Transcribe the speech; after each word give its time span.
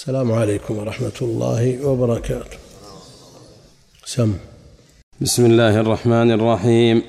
السلام 0.00 0.32
عليكم 0.32 0.78
ورحمة 0.78 1.18
الله 1.22 1.86
وبركاته. 1.86 2.58
سم. 4.04 4.32
بسم 5.20 5.46
الله 5.46 5.80
الرحمن 5.80 6.30
الرحيم. 6.30 7.02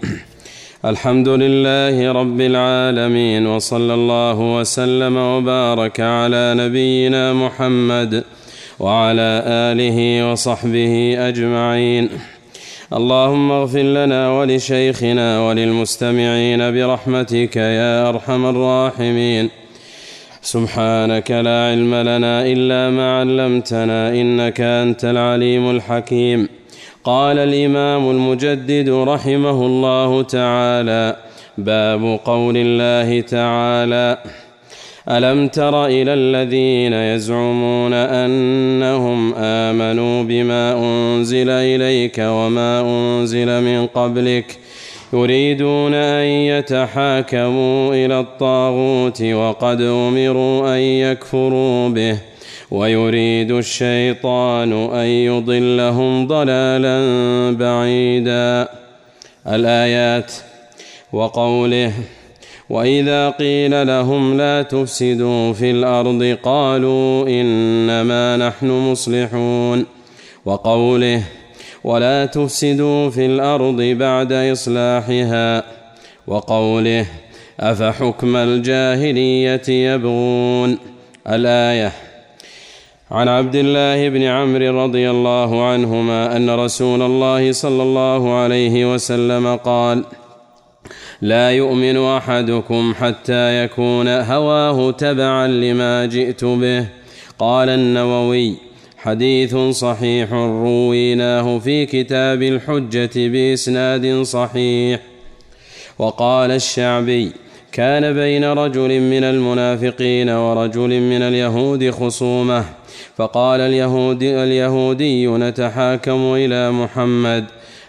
الحمد 0.86 1.28
لله 1.28 2.12
رب 2.12 2.42
العالمين 2.42 3.48
وصلى 3.48 3.94
الله 3.94 4.38
وسلم 4.58 5.18
وبارك 5.18 6.00
على 6.00 6.54
نبينا 6.58 7.34
محمد 7.34 8.24
وعلى 8.80 9.44
آله 9.48 10.32
وصحبه 10.32 11.16
أجمعين. 11.30 12.10
اللهم 12.94 13.52
اغفر 13.52 13.82
لنا 13.82 14.32
ولشيخنا 14.32 15.28
وللمستمعين 15.48 16.62
برحمتك 16.72 17.56
يا 17.56 18.10
أرحم 18.10 18.46
الراحمين. 18.46 19.61
سبحانك 20.44 21.32
لا 21.32 21.68
علم 21.70 21.96
لنا 21.96 22.46
إلا 22.46 22.90
ما 22.90 23.20
علمتنا 23.20 24.10
إنك 24.10 24.62
أنت 24.62 25.06
العليم 25.06 25.70
الحكيم. 25.70 26.50
قال 27.04 27.38
الإمام 27.38 28.10
المجدد 28.10 28.90
رحمه 28.90 29.66
الله 29.66 30.24
تعالى 30.24 31.16
باب 31.58 32.20
قول 32.26 32.58
الله 32.58 33.22
تعالى 33.22 34.18
ألم 35.10 35.48
تر 35.48 35.86
إلى 35.86 36.14
الذين 36.14 36.94
يزعمون 36.94 37.94
أنهم 37.94 39.34
آمنوا 39.38 40.24
بما 40.24 40.74
أنزل 40.78 41.50
إليك 41.50 42.16
وما 42.20 42.82
أنزل 42.82 43.62
من 43.62 43.88
قبلك 43.88 44.58
يريدون 45.14 45.94
أن 45.94 46.26
يتحاكموا 46.26 47.94
إلى 47.94 48.20
الطاغوت 48.20 49.22
وقد 49.22 49.82
أمروا 49.82 50.76
أن 50.76 50.80
يكفروا 50.80 51.90
به 51.90 52.18
ويريد 52.72 53.52
الشيطان 53.52 54.74
أن 54.74 55.06
يضلهم 55.06 56.28
ضلالا 56.28 56.98
بعيدا. 57.58 58.70
الآيات 59.48 60.32
وقوله 61.14 61.94
وإذا 62.70 63.30
قيل 63.30 63.88
لهم 63.88 64.38
لا 64.38 64.62
تفسدوا 64.62 65.54
في 65.54 65.72
الأرض 65.72 66.38
قالوا 66.44 67.28
إنما 67.28 68.38
نحن 68.38 68.70
مصلحون. 68.92 69.86
وقوله 70.46 71.24
ولا 71.84 72.26
تفسدوا 72.26 73.10
في 73.10 73.26
الأرض 73.26 73.82
بعد 73.82 74.34
إصلاحها 74.34 75.64
وقوله 76.28 77.06
أفحكم 77.60 78.36
الجاهلية 78.36 79.70
يبغون 79.70 80.78
الآية 81.30 81.92
عن 83.12 83.28
عبد 83.28 83.56
الله 83.56 84.10
بن 84.10 84.22
عمرو 84.22 84.84
رضي 84.84 85.10
الله 85.10 85.64
عنهما 85.64 86.36
أن 86.38 86.50
رسول 86.50 87.02
الله 87.02 87.52
صلى 87.52 87.84
الله 87.84 88.34
عليه 88.34 88.94
وسلم 88.94 89.56
قال 89.56 90.04
لا 91.22 91.52
يؤمن 91.52 91.98
أحدكم 91.98 92.94
حتى 93.00 93.64
يكون 93.64 94.08
هواه 94.08 94.92
تبعا 94.92 95.48
لما 95.48 96.06
جئت 96.06 96.46
به. 96.46 96.86
قال 97.40 97.70
النووي 97.70 98.71
حديث 99.04 99.56
صحيح 99.56 100.34
رويناه 100.34 101.60
في 101.60 101.86
كتاب 101.86 102.44
الحجة 102.44 103.10
بإسناد 103.16 104.22
صحيح. 104.22 105.00
وقال 106.00 106.52
الشعبي 106.52 107.32
كان 107.72 108.14
بين 108.14 108.46
رجل 108.46 109.00
من 109.00 109.24
المنافقين 109.24 110.30
ورجل 110.30 111.00
من 111.02 111.22
اليهود 111.22 111.90
خصومة 111.92 112.66
فقال 113.18 113.60
اليهودي, 113.60 114.44
اليهودي 114.44 115.28
نتحاكم 115.28 116.34
إلى 116.36 116.72
محمد 116.72 117.46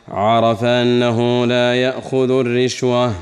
عرف 0.08 0.64
أنه 0.64 1.46
لا 1.46 1.74
يأخذ 1.74 2.30
الرشوة. 2.30 3.14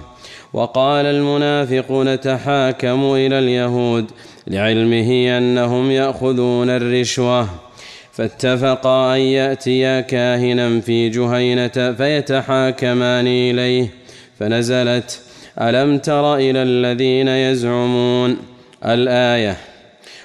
وقال 0.53 1.07
المنافق 1.07 1.93
نتحاكم 1.93 3.15
إلى 3.15 3.39
اليهود 3.39 4.11
لعلمه 4.47 5.39
أنهم 5.39 5.91
يأخذون 5.91 6.71
الرشوة. 6.71 7.70
فاتفقا 8.13 9.15
أن 9.17 9.21
يأتيا 9.21 10.01
كاهنا 10.01 10.81
في 10.81 11.09
جهينة 11.09 11.95
فيتحاكمان 11.99 13.27
إليه. 13.27 13.91
فنزلت 14.39 15.21
ألم 15.61 15.99
تر 15.99 16.35
إلى 16.35 16.63
الذين 16.63 17.29
يزعمون؟ 17.29 18.37
الآية 18.85 19.57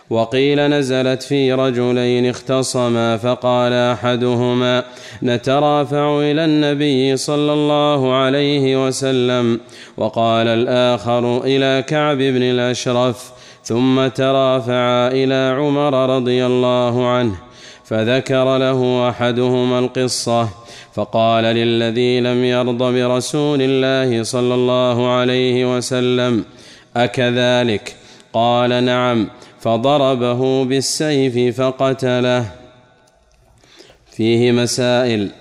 وقيل 0.10 0.68
نزلت 0.68 1.24
في 1.24 1.54
رجلين 1.54 2.30
اختصما 2.30 3.18
فقال 3.18 3.74
أحدهما 3.74 4.84
نترافع 5.24 6.20
إلى 6.20 6.46
النبي 6.46 7.18
صلى 7.18 7.54
الله 7.54 8.14
عليه 8.14 8.88
وسلم. 8.88 9.60
وقال 9.98 10.48
الآخر 10.48 11.44
إلى 11.44 11.84
كعب 11.88 12.18
بن 12.18 12.44
الأشرف. 12.44 13.32
ثم 13.64 14.08
ترافعا 14.08 15.08
إلى 15.08 15.56
عمر 15.58 16.16
رضي 16.16 16.46
الله 16.46 17.08
عنه. 17.08 17.45
فذكر 17.86 18.58
له 18.58 19.10
أحدهما 19.10 19.80
القصة 19.80 20.50
فقال 20.94 21.44
للذي 21.44 22.20
لم 22.20 22.44
يرض 22.44 22.84
برسول 22.84 23.60
الله 23.62 24.24
صلى 24.24 24.54
الله 24.54 25.12
عليه 25.12 25.78
وسلم 25.78 26.46
أكذلك؟ 26.96 27.96
قال 28.34 28.84
نعم 28.84 29.30
فضربه 29.60 30.66
بالسيف 30.66 31.62
فقتله. 31.62 32.52
فيه 34.12 34.52
مسائل. 34.52 35.32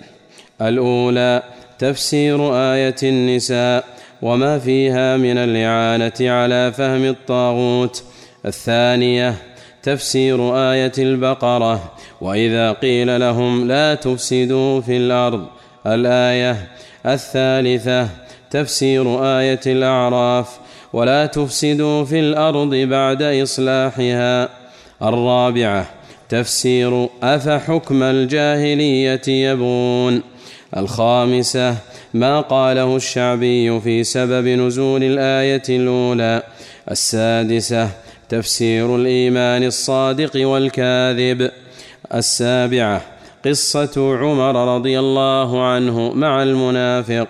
الأولى 0.62 1.43
تفسير 1.78 2.54
آية 2.54 2.97
النساء 3.03 3.84
وما 4.22 4.59
فيها 4.59 5.16
من 5.16 5.38
الإعانة 5.38 6.12
على 6.21 6.72
فهم 6.72 7.04
الطاغوت. 7.04 8.04
الثانية 8.47 9.34
تفسير 9.83 10.56
آية 10.56 10.93
البقرة. 10.99 11.94
وإذا 12.24 12.72
قيل 12.72 13.20
لهم 13.20 13.68
لا 13.68 13.94
تفسدوا 13.94 14.80
في 14.80 14.96
الأرض 14.96 15.46
الآية 15.86 16.68
الثالثة 17.06 18.08
تفسير 18.50 19.24
آية 19.38 19.60
الأعراف 19.66 20.58
ولا 20.92 21.26
تفسدوا 21.26 22.04
في 22.04 22.20
الأرض 22.20 22.74
بعد 22.74 23.22
إصلاحها. 23.22 24.48
الرابعة 25.02 25.86
تفسير 26.28 27.08
افحكم 27.22 28.02
الجاهلية 28.02 29.28
يبغون 29.28 30.22
الخامسة 30.76 31.76
ما 32.14 32.41
قاله 32.41 32.96
الشعبي 32.96 33.80
في 33.80 34.04
سبب 34.04 34.46
نزول 34.46 35.04
الآية 35.04 35.62
الأولى. 35.68 36.42
السادسة 36.91 37.88
تفسير 38.28 38.96
الإيمان 38.96 39.64
الصادق 39.64 40.48
والكاذب. 40.48 41.50
السابعة 42.14 43.02
قصة 43.44 43.94
عمر 43.97 44.76
رضي 44.76 44.98
الله 44.98 45.64
عنه 45.64 46.12
مع 46.12 46.42
المنافق. 46.42 47.28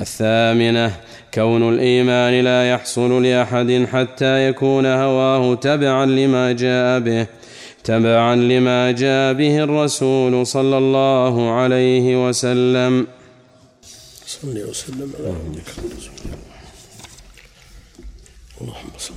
الثامنة 0.00 0.96
كون 1.34 1.74
الإيمان 1.74 2.44
لا 2.44 2.70
يحصل 2.70 3.22
لأحد 3.22 3.86
حتى 3.92 4.48
يكون 4.48 4.86
هواه 4.86 5.54
تبعا 5.54 6.06
لما 6.06 6.52
جاء 6.52 7.00
به 7.00 7.26
تبعا 7.84 8.36
لما 8.36 8.90
جاء 8.90 9.32
به 9.32 9.64
الرسول 9.64 10.46
صلى 10.46 10.78
الله 10.78 11.50
عليه 11.50 12.28
وسلم. 12.28 13.06
صل 14.26 14.56
وسلم 14.70 15.12
على 15.18 15.28
عبدك 15.28 15.68
اللهم 18.60 18.90
صل 18.98 19.14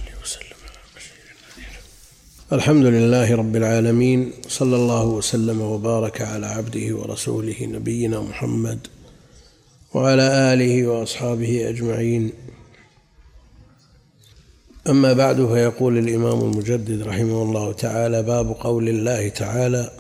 الحمد 2.54 2.86
لله 2.86 3.36
رب 3.36 3.56
العالمين 3.56 4.32
صلى 4.48 4.76
الله 4.76 5.06
وسلم 5.06 5.62
وبارك 5.62 6.22
على 6.22 6.46
عبده 6.46 6.96
ورسوله 6.96 7.56
نبينا 7.62 8.22
محمد 8.22 8.88
وعلى 9.94 10.54
آله 10.54 10.88
وأصحابه 10.88 11.70
أجمعين. 11.70 12.32
أما 14.90 15.14
بعد 15.14 15.36
فيقول 15.36 15.98
الإمام 15.98 16.42
المجدد 16.42 17.02
رحمه 17.02 17.44
الله 17.44 17.74
تعالى 17.74 18.24
باب 18.24 18.56
قول 18.60 18.90
الله 18.90 19.30
تعالى 19.30 19.92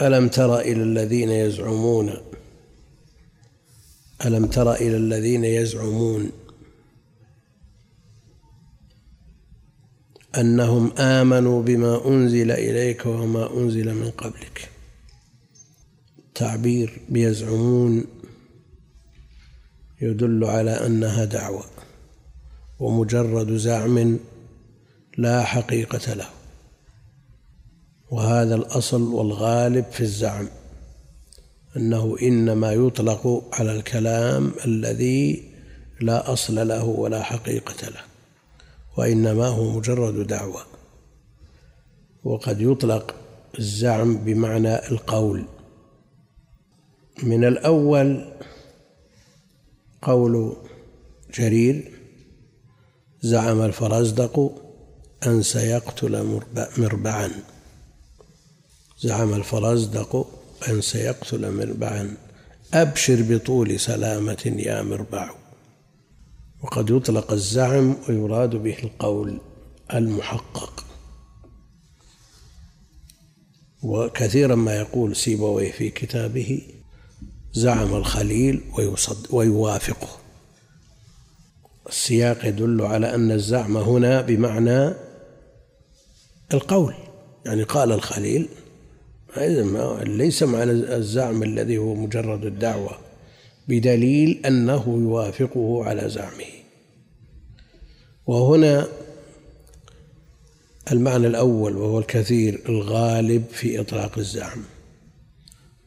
ألم 0.00 0.28
تر 0.28 0.60
إلى 0.60 0.82
الذين 0.82 1.30
يزعمون؟ 1.30 2.12
ألم 4.26 4.46
تر 4.46 4.74
إلى 4.74 4.96
الذين 4.96 5.44
يزعمون؟ 5.44 6.30
أنهم 10.38 10.92
آمنوا 10.98 11.62
بما 11.62 12.08
أنزل 12.08 12.50
إليك 12.50 13.06
وما 13.06 13.56
أنزل 13.56 13.94
من 13.94 14.10
قبلك. 14.10 14.70
تعبير 16.34 17.00
بيزعمون 17.08 18.04
يدل 20.02 20.44
على 20.44 20.86
أنها 20.86 21.24
دعوة 21.24 21.64
ومجرد 22.78 23.56
زعم 23.56 24.18
لا 25.18 25.44
حقيقة 25.44 26.14
له. 26.14 26.28
وهذا 28.10 28.54
الأصل 28.54 29.02
والغالب 29.02 29.84
في 29.84 30.00
الزعم 30.00 30.48
أنه 31.76 32.16
إنما 32.22 32.72
يطلق 32.72 33.44
على 33.52 33.76
الكلام 33.76 34.52
الذي 34.64 35.50
لا 36.00 36.32
أصل 36.32 36.68
له 36.68 36.84
ولا 36.84 37.22
حقيقة 37.22 37.88
له. 37.88 38.09
وإنما 38.96 39.46
هو 39.46 39.70
مجرد 39.70 40.26
دعوة. 40.26 40.62
وقد 42.24 42.60
يطلق 42.60 43.14
الزعم 43.58 44.16
بمعنى 44.16 44.74
القول. 44.88 45.44
من 47.22 47.44
الأول 47.44 48.32
قول 50.02 50.56
جرير 51.34 51.92
زعم 53.22 53.62
الفرزدق 53.62 54.52
أن 55.26 55.42
سيقتل 55.42 56.40
مربعا. 56.78 57.30
زعم 59.00 59.34
الفرزدق 59.34 60.26
أن 60.68 60.80
سيقتل 60.80 61.52
مربعا. 61.52 62.16
أبشر 62.74 63.22
بطول 63.22 63.80
سلامة 63.80 64.52
يا 64.56 64.82
مربع. 64.82 65.39
وقد 66.62 66.90
يطلق 66.90 67.32
الزعم 67.32 67.96
ويراد 68.08 68.56
به 68.56 68.78
القول 68.82 69.40
المحقق. 69.94 70.84
وكثيرا 73.82 74.54
ما 74.54 74.76
يقول 74.76 75.16
سيبويه 75.16 75.72
في 75.72 75.90
كتابه 75.90 76.62
زعم 77.52 77.94
الخليل 77.94 78.62
ويصد 78.78 79.26
ويوافقه. 79.30 80.08
السياق 81.88 82.46
يدل 82.46 82.82
على 82.82 83.14
أن 83.14 83.30
الزعم 83.30 83.76
هنا 83.76 84.20
بمعنى 84.20 84.94
القول. 86.54 86.94
يعني 87.46 87.62
قال 87.62 87.92
الخليل 87.92 88.48
ليس 90.02 90.42
معنى 90.42 90.70
الزعم 90.70 91.42
الذي 91.42 91.78
هو 91.78 91.94
مجرد 91.94 92.44
الدعوة 92.44 92.98
بدليل 93.70 94.46
أنه 94.46 94.84
يوافقه 95.02 95.84
على 95.84 96.08
زعمه. 96.08 96.52
وهنا 98.26 98.88
المعنى 100.92 101.26
الأول 101.26 101.76
وهو 101.76 101.98
الكثير 101.98 102.60
الغالب 102.68 103.44
في 103.52 103.80
إطلاق 103.80 104.18
الزعم. 104.18 104.64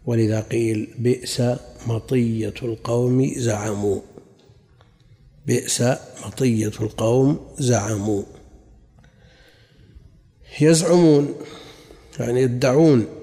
ولذا 0.06 0.42
قيل 0.42 0.88
بئس 1.00 1.44
مطية 1.88 2.54
القوم 2.64 3.34
زعموا. 3.38 4.02
بئس 5.48 5.82
مطية 6.26 6.72
القوم 6.82 7.40
زعموا. 7.60 8.24
يزعمون 10.62 11.36
يعني 12.20 12.42
يدعون 12.42 13.23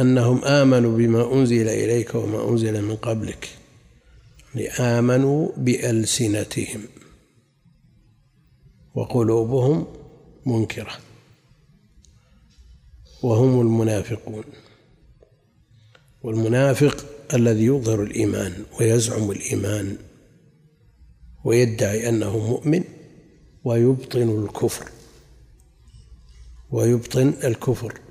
أنهم 0.00 0.44
آمنوا 0.44 0.96
بما 0.98 1.34
أنزل 1.34 1.68
إليك 1.68 2.14
وما 2.14 2.48
أنزل 2.48 2.82
من 2.82 2.96
قبلك. 2.96 3.48
يعني 4.54 4.68
آمنوا 4.68 5.48
بألسنتهم. 5.56 6.80
وقلوبهم 8.94 9.86
منكرة. 10.46 10.92
وهم 13.22 13.60
المنافقون. 13.60 14.44
والمنافق 16.22 17.06
الذي 17.34 17.64
يظهر 17.64 18.02
الإيمان 18.02 18.64
ويزعم 18.80 19.30
الإيمان 19.30 19.96
ويدعي 21.44 22.08
أنه 22.08 22.38
مؤمن 22.38 22.84
ويبطن 23.64 24.44
الكفر. 24.44 24.90
ويبطن 26.70 27.34
الكفر. 27.44 28.05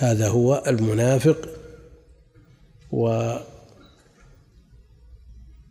هذا 0.00 0.28
هو 0.28 0.62
المنافق 0.66 1.48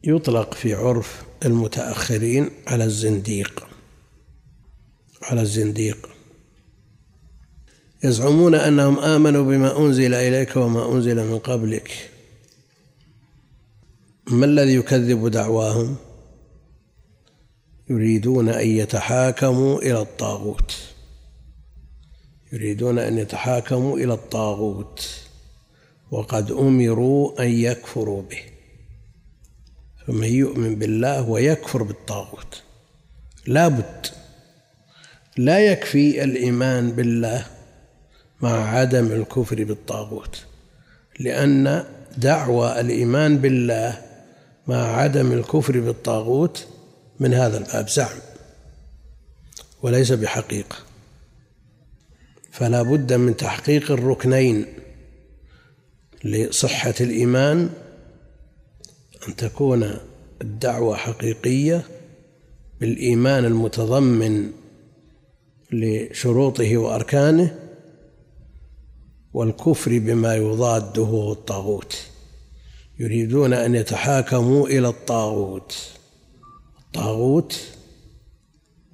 ويطلق 0.04 0.54
في 0.54 0.74
عرف 0.74 1.24
المتأخرين 1.46 2.50
على 2.68 2.84
الزنديق 2.84 3.68
على 5.22 5.42
الزنديق. 5.42 6.10
يزعمون 8.04 8.56
أنهم 8.56 9.00
آمنوا 9.00 9.46
بما 9.46 9.78
أنزل 9.80 10.14
إليك 10.14 10.56
وما 10.56 10.92
أنزل 10.92 11.16
من 11.16 11.40
قبلك. 11.40 12.10
ما 14.28 14.46
الذي 14.46 14.74
يكذب 14.74 15.28
دعواهم؟ 15.28 15.96
يريدون 17.90 18.50
أن 18.50 18.68
يتحاكموا 18.68 19.80
إلى 19.80 20.02
الطاغوت. 20.02 20.88
يريدون 22.54 23.00
أن 23.00 23.18
يتحاكموا 23.18 23.98
إلى 23.98 24.13
الطاغوت 24.13 25.10
وقد 26.12 26.51
أمروا 26.51 27.42
أن 27.42 27.50
يكفروا 27.50 28.22
به. 28.22 28.42
فمن 30.07 30.28
يؤمن 30.28 30.75
بالله 30.75 31.30
ويكفر 31.30 31.84
بالطاغوت 31.84 32.62
لا 33.48 33.68
بد 33.68 34.07
لا 35.38 35.60
يكفي 35.60 36.24
الإيمان 36.24 36.92
بالله 36.92 37.46
مع 38.42 38.78
عدم 38.78 39.12
الكفر 39.12 39.63
بالطاغوت 39.63 40.45
لأن 41.19 41.84
دعوى 42.18 42.80
الإيمان 42.80 43.38
بالله 43.38 44.02
مع 44.68 44.95
عدم 44.95 45.31
الكفر 45.31 45.80
بالطاغوت 45.80 46.68
من 47.19 47.34
هذا 47.34 47.57
الباب 47.57 47.90
زعم 47.90 48.18
وليس 49.81 50.12
بحقيقة. 50.12 50.75
فلا 52.59 52.81
بد 52.81 53.13
من 53.13 53.38
تحقيق 53.38 53.91
الركنين 53.91 54.65
لصحة 56.23 56.94
الإيمان 57.01 57.69
أن 59.27 59.35
تكون 59.35 59.97
الدعوة 60.41 60.95
حقيقية 60.95 61.83
بالإيمان 62.79 63.45
المتضمن 63.45 64.51
لشروطه 65.71 66.77
وأركانه 66.77 67.59
والكفر 69.33 70.00
بما 70.00 70.35
يضاده 70.35 71.31
الطاغوت. 71.31 71.97
يريدون 73.00 73.53
أن 73.53 73.75
يتحاكموا 73.75 74.67
إلى 74.67 74.88
الطاغوت. 74.88 75.75
الطاغوت 76.79 77.59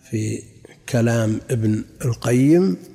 في 0.10 0.44
كلام 0.90 1.42
ابن 1.50 1.84
القيم 2.06 2.95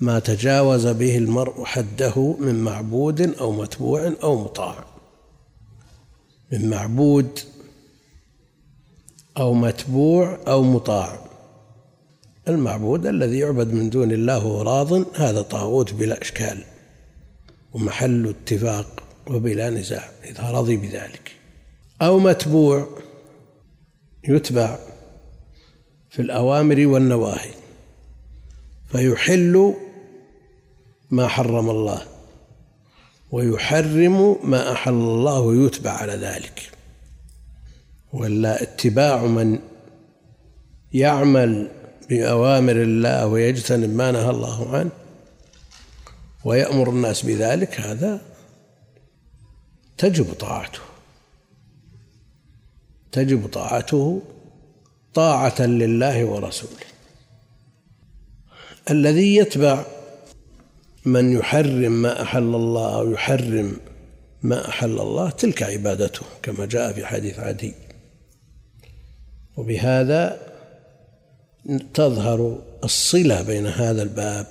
ما 0.00 0.18
تجاوز 0.18 0.86
به 0.86 1.18
المرء 1.18 1.64
حده 1.64 2.36
من 2.38 2.54
معبود 2.54 3.20
أو 3.20 3.52
متبوع 3.52 4.12
أو 4.22 4.44
مطاع. 4.44 4.84
من 6.52 6.70
معبود 6.70 7.40
أو 9.38 9.54
متبوع 9.54 10.38
أو 10.48 10.62
مطاع. 10.62 11.18
المعبود 12.48 13.06
الذي 13.06 13.38
يعبد 13.38 13.74
من 13.74 13.90
دون 13.90 14.12
الله 14.12 14.46
وهو 14.46 14.62
راض 14.62 15.16
هذا 15.16 15.42
طاغوت 15.42 15.92
بلا 15.94 16.22
إشكال 16.22 16.64
ومحل 17.72 18.28
اتفاق 18.28 19.02
وبلا 19.30 19.70
نزاع 19.70 20.08
إذا 20.24 20.50
رضي 20.50 20.76
بذلك. 20.76 21.32
أو 22.02 22.18
متبوع 22.18 22.88
يتبع 24.28 24.78
في 26.10 26.22
الأوامر 26.22 26.86
والنواهي 26.86 27.50
فيحل 28.92 29.74
ما 31.10 31.28
حرم 31.28 31.70
الله 31.70 32.02
ويحرم 33.30 34.36
ما 34.44 34.72
أحل 34.72 34.92
الله 34.92 35.40
ويتبع 35.40 35.90
على 35.90 36.12
ذلك. 36.12 36.70
ولا 38.12 38.62
اتباع 38.62 39.24
من 39.26 39.58
يعمل 40.92 41.70
بأوامر 42.08 42.72
الله 42.72 43.26
ويجتنب 43.26 43.96
ما 43.96 44.10
نهى 44.10 44.30
الله 44.30 44.76
عنه 44.76 44.90
ويأمر 46.44 46.90
الناس 46.90 47.22
بذلك 47.22 47.80
هذا 47.80 48.20
تجب 49.98 50.32
طاعته. 50.32 50.80
تجب 53.12 53.46
طاعته 53.46 54.22
طاعة 55.14 55.60
لله 55.60 56.24
ورسوله. 56.24 56.90
الذي 58.90 59.36
يتبع 59.36 59.84
من 61.04 61.32
يحرم 61.32 61.92
ما 61.92 62.22
أحل 62.22 62.54
الله 62.54 62.96
أو 62.96 63.10
يحرم 63.10 63.76
ما 64.42 64.68
أحل 64.68 65.00
الله 65.00 65.30
تلك 65.30 65.62
عبادته 65.62 66.22
كما 66.42 66.66
جاء 66.66 66.92
في 66.92 67.06
حديث 67.06 67.38
عدي. 67.38 67.74
وبهذا 69.56 70.40
تظهر 71.94 72.62
الصلة 72.84 73.42
بين 73.42 73.66
هذا 73.66 74.02
الباب 74.02 74.46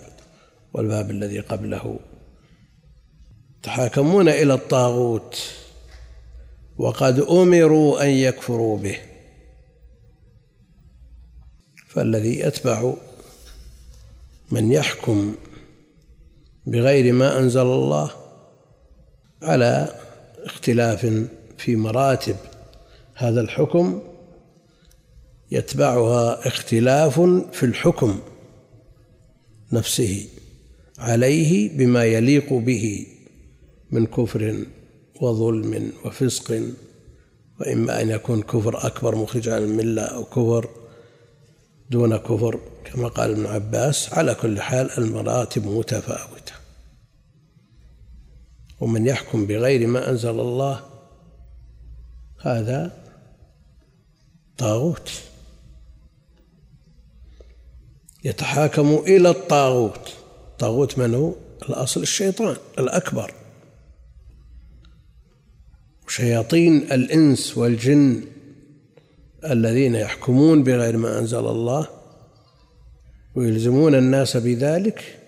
والباب 0.74 1.12
الذي 1.12 1.39
قبله. 1.39 2.00
تحاكمون 3.63 4.29
إلى 4.29 4.53
الطاغوت 4.53 5.38
وقد 6.77 7.20
أمروا 7.20 8.03
أن 8.03 8.10
يكفروا 8.10 8.77
به. 8.77 8.98
فالذي 11.88 12.39
يتبع 12.39 12.94
من 14.51 14.72
يحكم 14.72 15.36
بغير 16.66 17.13
ما 17.13 17.39
أنزل 17.39 17.62
الله 17.62 18.12
على 19.44 19.96
اختلاف 20.46 21.25
في 21.58 21.75
مراتب. 21.75 22.36
هذا 23.16 23.42
الحكم 23.42 24.01
يتبعها 25.51 26.48
اختلاف 26.48 27.20
في 27.51 27.63
الحكم 27.63 28.20
نفسه 29.74 30.28
عليه 31.00 31.78
بما 31.78 32.06
يليق 32.06 32.54
به 32.54 33.08
من 33.92 34.06
كفر 34.06 34.66
وظلم 35.22 35.92
وفسق 36.06 36.62
وإما 37.60 38.01
أن 38.01 38.10
يكون 38.10 38.42
كفر 38.42 38.88
أكبر 38.88 39.16
مخرج 39.16 39.50
عن 39.50 39.63
الملة 39.63 40.01
أو 40.01 40.24
كفر 40.24 40.70
دون 41.89 42.18
كفر 42.18 42.60
كما 42.86 43.08
قال 43.08 43.32
ابن 43.32 43.46
عباس 43.46 44.13
على 44.13 44.36
كل 44.36 44.62
حال 44.62 44.92
المراتب 44.98 45.68
متفاوتة. 45.68 46.38
ومن 48.82 49.08
يحكم 49.08 49.46
بغير 49.46 49.88
ما 49.88 50.10
أنزل 50.10 50.30
الله 50.40 50.84
هذا 52.42 52.92
طاغوت. 54.58 55.12
يتحاكم 58.24 59.04
إلى 59.08 59.30
الطاغوت. 59.30 60.14
طاغوت 60.60 60.98
من 61.00 61.14
هو؟ 61.14 61.34
الأصل 61.70 62.02
الشيطان 62.02 62.56
الأكبر. 62.80 63.34
شياطين 66.08 66.78
الإنس 66.78 67.58
والجن 67.58 68.24
الذين 69.46 69.96
يحكمون 69.96 70.64
بغير 70.64 70.98
ما 70.98 71.20
أنزل 71.20 71.40
الله 71.48 71.88
ويلزمون 73.36 73.96
الناس 73.96 74.38
بذلك 74.38 75.19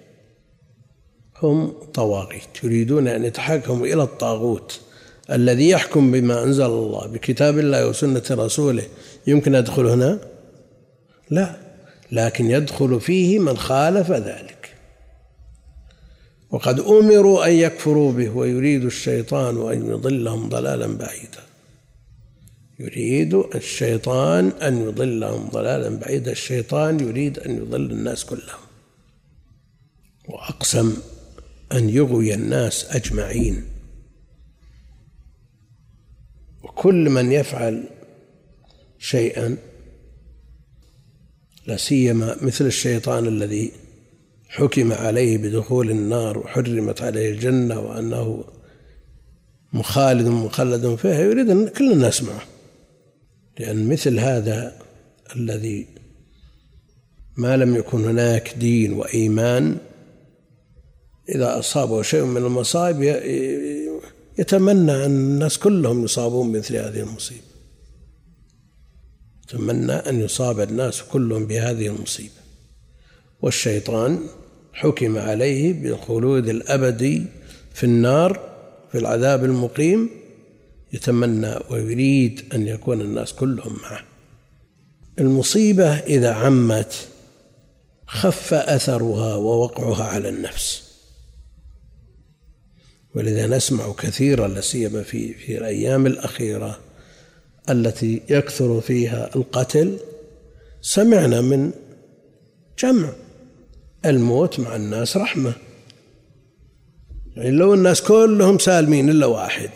هم 1.43 1.73
طواغيت 1.93 2.63
يريدون 2.63 3.07
أن 3.07 3.25
يتحكموا 3.25 3.85
إلى 3.87 4.03
الطاغوت 4.03 4.79
الذي 5.31 5.69
يحكم 5.69 6.11
بما 6.11 6.43
أنزل 6.43 6.65
الله 6.65 7.07
بكتاب 7.07 7.59
الله 7.59 7.87
وسنة 7.87 8.23
رسوله. 8.31 8.83
يمكن 9.27 9.55
أدخل 9.55 9.85
هنا؟ 9.87 10.19
لا 11.29 11.55
لكن 12.11 12.51
يدخل 12.51 13.01
فيه 13.01 13.39
من 13.39 13.57
خالف 13.57 14.11
ذلك. 14.11 14.75
وقد 16.49 16.79
أمروا 16.79 17.45
أن 17.47 17.51
يكفروا 17.51 18.11
به 18.11 18.29
ويريد 18.29 18.85
الشيطان 18.85 19.71
أن 19.71 19.89
يضلهم 19.89 20.49
ضلالا 20.49 20.87
بعيدا. 20.87 21.41
يريد 22.79 23.33
الشيطان 23.33 24.51
أن 24.61 24.81
يضلهم 24.81 25.49
ضلالا 25.49 25.99
بعيدا. 25.99 26.31
الشيطان 26.31 26.99
يريد 26.99 27.39
أن 27.39 27.57
يضل 27.57 27.91
الناس 27.91 28.25
كلهم. 28.25 28.61
وأقسم 30.29 30.97
أن 31.71 31.89
يغوي 31.89 32.33
الناس 32.33 32.85
أجمعين. 32.89 33.63
وكل 36.63 37.09
من 37.09 37.31
يفعل 37.31 37.83
شيئا 38.99 39.57
لا 41.67 41.77
سيما 41.77 42.37
مثل 42.41 42.65
الشيطان 42.65 43.27
الذي 43.27 43.71
حكم 44.49 44.91
عليه 44.91 45.37
بدخول 45.37 45.91
النار 45.91 46.37
وحرمت 46.37 47.01
عليه 47.01 47.31
الجنة 47.31 47.79
وأنه 47.79 48.43
مخالد 49.73 50.27
مخلد 50.27 50.95
فيها 50.95 51.21
يريد 51.21 51.49
أن 51.49 51.67
كل 51.67 51.91
الناس 51.91 52.23
معه. 52.23 52.41
لأن 53.59 53.89
مثل 53.89 54.19
هذا 54.19 54.79
الذي 55.35 55.87
ما 57.37 57.57
لم 57.57 57.75
يكن 57.75 58.05
هناك 58.05 58.55
دين 58.59 58.93
وإيمان 58.93 59.77
إذا 61.29 61.59
أصابه 61.59 62.01
شيء 62.01 62.23
من 62.23 62.37
المصائب 62.37 63.01
يتمنى 64.37 65.05
أن 65.05 65.11
الناس 65.11 65.57
كلهم 65.57 66.03
يصابون 66.03 66.51
بمثل 66.51 66.75
هذه 66.75 66.99
المصيبة. 66.99 67.41
يتمنى 69.43 69.93
أن 69.93 70.21
يصاب 70.21 70.59
الناس 70.59 71.01
كلهم 71.03 71.45
بهذه 71.45 71.87
المصيبة. 71.87 72.41
والشيطان 73.41 74.19
حكم 74.73 75.17
عليه 75.17 75.73
بالخلود 75.73 76.49
الأبدي 76.49 77.23
في 77.73 77.83
النار 77.83 78.39
في 78.91 78.97
العذاب 78.97 79.43
المقيم. 79.43 80.09
يتمنى 80.93 81.55
ويريد 81.69 82.41
أن 82.53 82.67
يكون 82.67 83.01
الناس 83.01 83.33
كلهم 83.33 83.77
معه. 83.81 84.03
المصيبة 85.19 85.89
إذا 85.89 86.31
عمت 86.31 87.07
خف 88.07 88.53
أثرها 88.53 89.35
ووقعها 89.35 90.03
على 90.03 90.29
النفس. 90.29 90.90
ولذا 93.15 93.47
نسمع 93.47 93.93
كثيرا 93.93 94.47
لا 94.47 94.61
سيما 94.61 95.03
في 95.03 95.33
في 95.33 95.57
الأيام 95.57 96.05
الأخيرة 96.05 96.79
التي 97.69 98.21
يكثر 98.29 98.81
فيها 98.81 99.29
القتل 99.35 99.97
سمعنا 100.81 101.41
من 101.41 101.71
جمع 102.79 103.09
الموت 104.05 104.59
مع 104.59 104.75
الناس 104.75 105.17
رحمة. 105.17 105.53
يعني 107.35 107.51
لو 107.51 107.73
الناس 107.73 108.01
كلهم 108.01 108.59
سالمين 108.59 109.09
إلا 109.09 109.25
واحد 109.25 109.69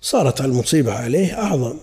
صارت 0.00 0.40
المصيبة 0.40 0.92
عليه 0.92 1.38
أعظم. 1.38 1.76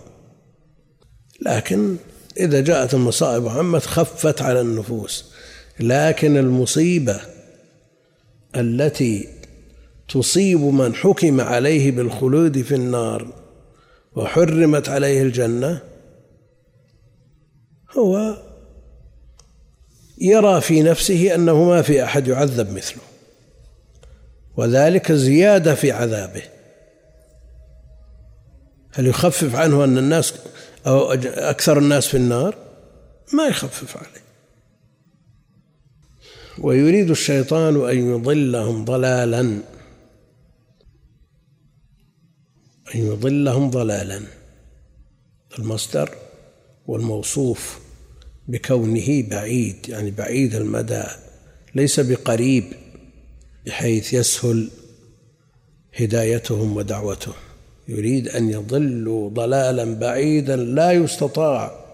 لكن 1.41 1.95
إذا 2.38 2.62
جاءت 2.62 2.93
المصائب 2.93 3.48
عمت 3.48 3.86
خفت 3.86 4.41
على 4.41 4.62
النفوس 4.62 5.25
لكن 5.79 6.38
المصيبة 6.38 7.21
التي 8.55 9.27
تصيب 10.13 10.60
من 10.60 10.96
حكم 10.96 11.41
عليه 11.41 11.91
بالخلود 11.91 12.62
في 12.62 12.75
النار 12.75 13.34
وحرمت 14.15 14.89
عليه 14.89 15.22
الجنة 15.22 15.82
هو 17.98 18.38
يرى 20.22 20.62
في 20.62 20.82
نفسه 20.82 21.36
أنه 21.36 21.63
ما 21.63 21.82
في 21.82 22.03
أحد 22.03 22.27
يعذب 22.27 22.74
مثله 22.74 23.01
وذلك 24.58 25.12
زيادة 25.12 25.75
في 25.75 25.91
عذابه. 25.91 26.44
هل 28.94 29.08
يخفف 29.08 29.56
عنه 29.56 29.84
أن 29.84 29.98
الناس 29.98 30.34
أو 30.88 31.12
أكثر 31.12 31.77
الناس 31.77 32.08
في 32.08 32.18
النار؟ 32.18 32.56
ما 33.34 33.48
يخفف 33.48 33.98
عليه. 33.98 34.22
ويريد 36.60 37.10
الشيطان 37.10 37.89
أن 37.89 38.12
يضلهم 38.15 38.86
ضلالا. 38.86 39.60
أن 42.95 43.00
يضلهم 43.00 43.69
ضلالا. 43.69 44.21
المصدر 45.60 46.15
والموصوف 46.88 47.79
بكونه 48.48 49.24
بعيد 49.29 49.75
يعني 49.89 50.12
بعيد 50.12 50.55
المدى 50.55 51.03
ليس 51.75 52.00
بقريب 52.00 52.63
بحيث 53.65 54.13
يسهل 54.13 54.69
هدايتهم 56.00 56.77
ودعوتهم. 56.77 57.36
يريد 57.88 58.27
أن 58.27 58.50
يضلوا 58.50 59.29
ضلالا 59.29 59.95
بعيدا 59.95 60.55
لا 60.55 60.91
يستطاع 60.91 61.86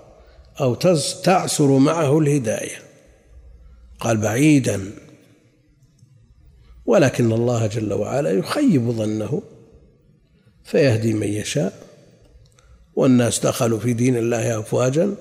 أو 0.61 0.75
تعسر 1.23 1.77
معه 1.77 2.19
الهداية. 2.19 2.77
قال 3.99 4.17
بعيدا. 4.17 4.91
ولكن 6.85 7.31
الله 7.31 7.67
جل 7.67 7.93
وعلا 7.93 8.31
يخيب 8.31 8.91
ظنه. 8.91 9.41
فيهدي 10.67 11.13
من 11.13 11.27
يشاء. 11.27 11.87
والناس 12.95 13.39
دخلوا 13.39 13.79
في 13.79 13.93
دين 13.93 14.17
الله 14.17 14.59
أفواجا 14.59 15.15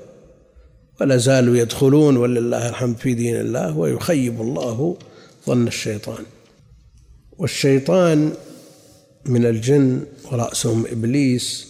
ولا 1.00 1.16
زالوا 1.16 1.56
يدخلون 1.56 2.16
ولله 2.16 2.68
الحمد 2.68 2.96
في 2.96 3.14
دين 3.14 3.40
الله 3.40 3.78
ويخيب 3.78 4.40
الله 4.40 4.98
ظن 5.46 5.66
الشيطان. 5.66 6.24
والشيطان 7.38 8.32
من 9.24 9.46
الجن 9.46 10.06
ورأسهم 10.24 10.86
إبليس. 10.86 11.66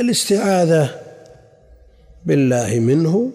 الاستعاذة 0.00 1.00
بالله 2.26 2.80
منه 2.80 3.32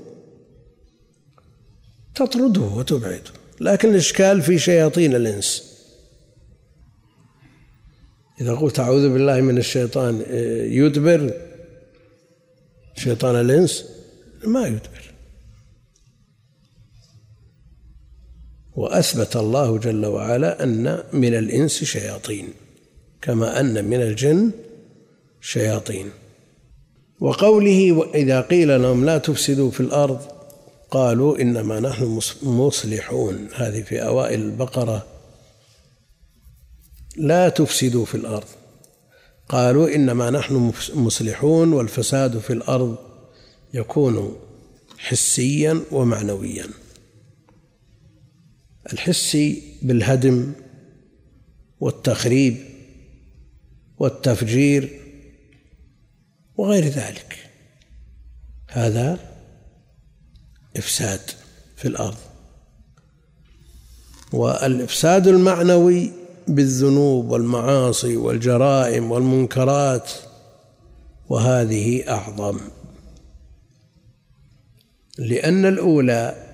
تطرده 2.15 2.61
وتبعده 2.61 3.31
لكن 3.61 3.89
الإشكال 3.89 4.41
في 4.41 4.59
شياطين 4.59 5.15
الإنس. 5.15 5.68
إذا 8.41 8.53
قلت 8.53 8.79
أعوذ 8.79 9.13
بالله 9.13 9.41
من 9.41 9.57
الشيطان 9.57 10.23
آه، 10.27 10.63
يدبر. 10.63 11.33
شيطان 12.95 13.35
الإنس 13.35 13.85
ما 14.43 14.67
يدبر. 14.67 15.13
وأثبت 18.75 19.35
الله 19.35 19.77
جل 19.77 20.05
وعلا 20.05 20.63
أن 20.63 21.03
من 21.13 21.35
الإنس 21.35 21.83
شياطين 21.83 22.47
كما 23.21 23.59
أن 23.59 23.85
من 23.85 24.01
الجن 24.01 24.51
شياطين. 25.41 26.09
وقوله 27.19 28.09
إذا 28.15 28.41
قيل 28.41 28.81
لهم 28.81 29.05
لا 29.05 29.17
تفسدوا 29.17 29.71
في 29.71 29.79
الأرض 29.79 30.21
قالوا 30.91 31.41
إنما 31.41 31.79
نحن 31.79 32.19
مصلحون. 32.43 33.47
هذه 33.55 33.81
في 33.81 34.03
أوائل 34.03 34.41
البقرة. 34.41 35.18
لا 37.17 37.49
تفسدوا 37.49 38.05
في 38.05 38.15
الأرض. 38.15 38.47
قالوا 39.49 39.95
إنما 39.95 40.29
نحن 40.29 40.73
مصلحون 40.93 41.73
والفساد 41.73 42.39
في 42.39 42.53
الأرض 42.53 42.97
يكون 43.73 44.35
حسيا 44.97 45.81
ومعنويا. 45.91 46.65
الحسي 48.93 49.63
بالهدم 49.81 50.51
والتخريب 51.79 52.57
والتفجير 53.97 54.99
وغير 56.57 56.83
ذلك. 56.83 57.49
هذا 58.67 59.19
إفساد 60.77 61.21
في 61.77 61.87
الأرض. 61.87 62.17
والإفساد 64.33 65.27
المعنوي 65.27 66.18
بالذنوب 66.49 67.29
والمعاصي 67.29 68.17
والجرائم 68.17 69.11
والمنكرات 69.11 70.11
وهذه 71.29 72.09
أعظم. 72.09 72.59
لأن 75.17 75.65
الأولى 75.65 76.45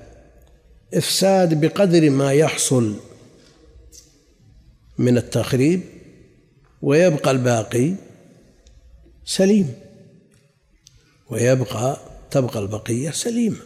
إفساد 0.94 1.62
بقدر 1.62 2.10
ما 2.10 2.34
يحصل 2.34 2.96
من 4.98 5.18
التخريب 5.18 5.82
ويبقى 6.82 7.32
الباقي 7.32 7.94
سليم 9.26 9.74
ويبقى 11.30 11.98
تبقى 12.32 12.60
البقية 12.60 13.12
سليمة. 13.12 13.58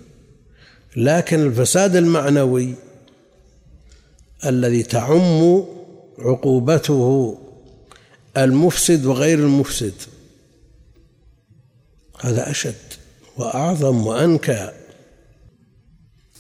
لكن 0.96 1.40
الفساد 1.40 1.96
المعنوي 1.96 2.74
الذي 4.46 4.84
تعم 4.84 5.64
عقوبته 6.20 7.38
المفسد 8.38 9.06
وغير 9.06 9.40
المفسد. 9.40 9.94
هذا 12.20 12.52
أشد 12.52 12.76
وأعظم 13.38 14.08
وأنكى. 14.08 14.72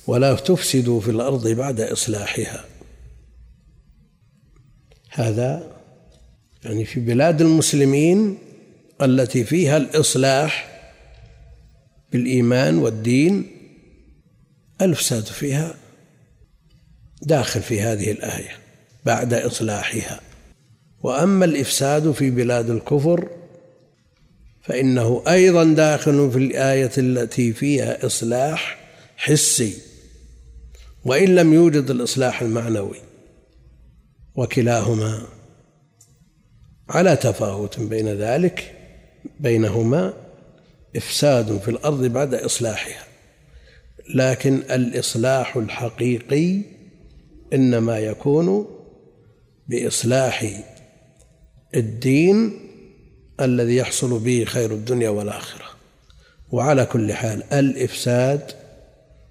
ولا 0.08 0.36
تفسدوا 0.36 1.02
في 1.02 1.12
الأرض 1.12 1.48
بعد 1.48 1.82
إصلاحها. 1.82 2.66
هذا 5.10 5.72
يعني 6.64 6.86
في 6.86 7.00
بلاد 7.00 7.42
المسلمين 7.42 8.38
التي 9.02 9.44
فيها 9.44 9.78
الإصلاح 9.78 10.80
بالإيمان 12.12 12.78
والدين 12.78 13.52
الفساد 14.82 15.24
فيها 15.24 15.76
داخل 17.22 17.62
في 17.62 17.82
هذه 17.82 18.12
الآية. 18.12 18.69
بعد 19.10 19.34
إصلاحها. 19.34 20.20
وأما 21.04 21.46
الإفساد 21.46 22.12
في 22.12 22.30
بلاد 22.30 22.70
الكفر 22.70 23.30
فإنه 24.62 25.24
أيضا 25.28 25.64
داخل 25.64 26.32
في 26.32 26.38
الآية 26.38 26.92
التي 26.98 27.54
فيها 27.54 28.06
إصلاح 28.06 28.78
حسي 29.18 29.74
وإن 31.06 31.36
لم 31.36 31.54
يوجد 31.54 31.90
الإصلاح 31.90 32.42
المعنوي. 32.42 32.98
وكلاهما 34.36 35.22
على 36.90 37.16
تفاوت 37.16 37.80
بين 37.80 38.08
ذلك 38.08 38.76
بينهما 39.40 40.14
إفساد 40.96 41.58
في 41.58 41.72
الأرض 41.72 42.06
بعد 42.06 42.34
إصلاحها. 42.34 43.04
لكن 44.16 44.56
الإصلاح 44.56 45.58
الحقيقي 45.58 46.62
إنما 47.54 48.00
يكون 48.00 48.79
بإصلاح 49.70 50.64
الدين 51.76 52.60
الذي 53.42 53.76
يحصل 53.76 54.20
به 54.20 54.44
خير 54.44 54.72
الدنيا 54.72 55.10
والآخرة. 55.10 55.66
وعلى 56.52 56.86
كل 56.86 57.14
حال 57.14 57.44
الإفساد 57.54 58.52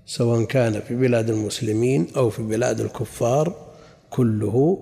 سواء 0.07 0.45
كان 0.45 0.81
في 0.89 0.95
بلاد 0.95 1.31
المسلمين 1.31 2.07
أو 2.17 2.31
في 2.31 2.43
بلاد 2.43 2.81
الكفار 2.81 3.69
كله 4.11 4.79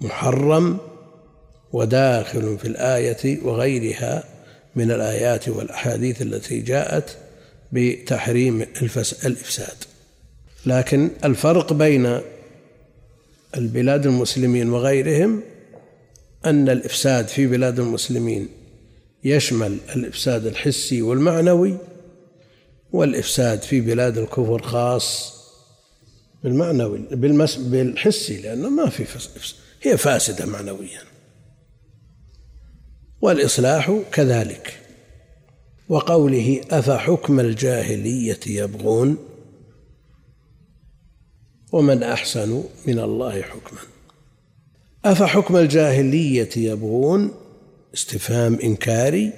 محرم 0.00 0.78
وداخل 1.72 2.58
في 2.58 2.68
الآية 2.68 3.44
وغيرها 3.44 4.24
من 4.76 4.90
الآيات 4.90 5.48
والأحاديث 5.48 6.22
التي 6.22 6.60
جاءت 6.60 7.16
بتحريم 7.72 8.62
الإفساد. 9.24 9.76
لكن 10.66 11.10
الفرق 11.24 11.72
بين 11.72 12.20
البلاد 13.56 14.06
المسلمين 14.06 14.70
وغيرهم 14.70 15.42
أن 16.46 16.68
الإفساد 16.68 17.28
في 17.28 17.46
بلاد 17.46 17.80
المسلمين 17.80 18.48
يشمل 19.24 19.78
الإفساد 19.96 20.46
الحسي 20.46 21.02
والمعنوي 21.02 21.76
والإفساد 22.92 23.62
في 23.62 23.80
بلاد 23.80 24.18
الكفر 24.18 24.62
خاص 24.62 25.34
بالمعنوي 26.44 26.98
بالمس 26.98 27.56
بالحسي 27.56 28.40
لأنه 28.40 28.68
ما 28.68 28.88
في 28.88 29.04
هي 29.82 29.96
فاسدة 29.96 30.46
معنويا. 30.46 31.00
والإصلاح 33.20 33.98
كذلك. 34.12 34.80
وقوله 35.88 36.60
أفحكم 36.70 37.40
الجاهلية 37.40 38.40
يبغون؟ 38.46 39.33
ومن 41.74 42.02
أحسن 42.02 42.64
من 42.86 42.98
الله 42.98 43.42
حكما. 43.42 43.78
أفحكم 45.04 45.56
الجاهلية 45.56 46.48
يبغون 46.56 47.30
استفهام 47.94 48.58
إنكاري؟ 48.62 49.32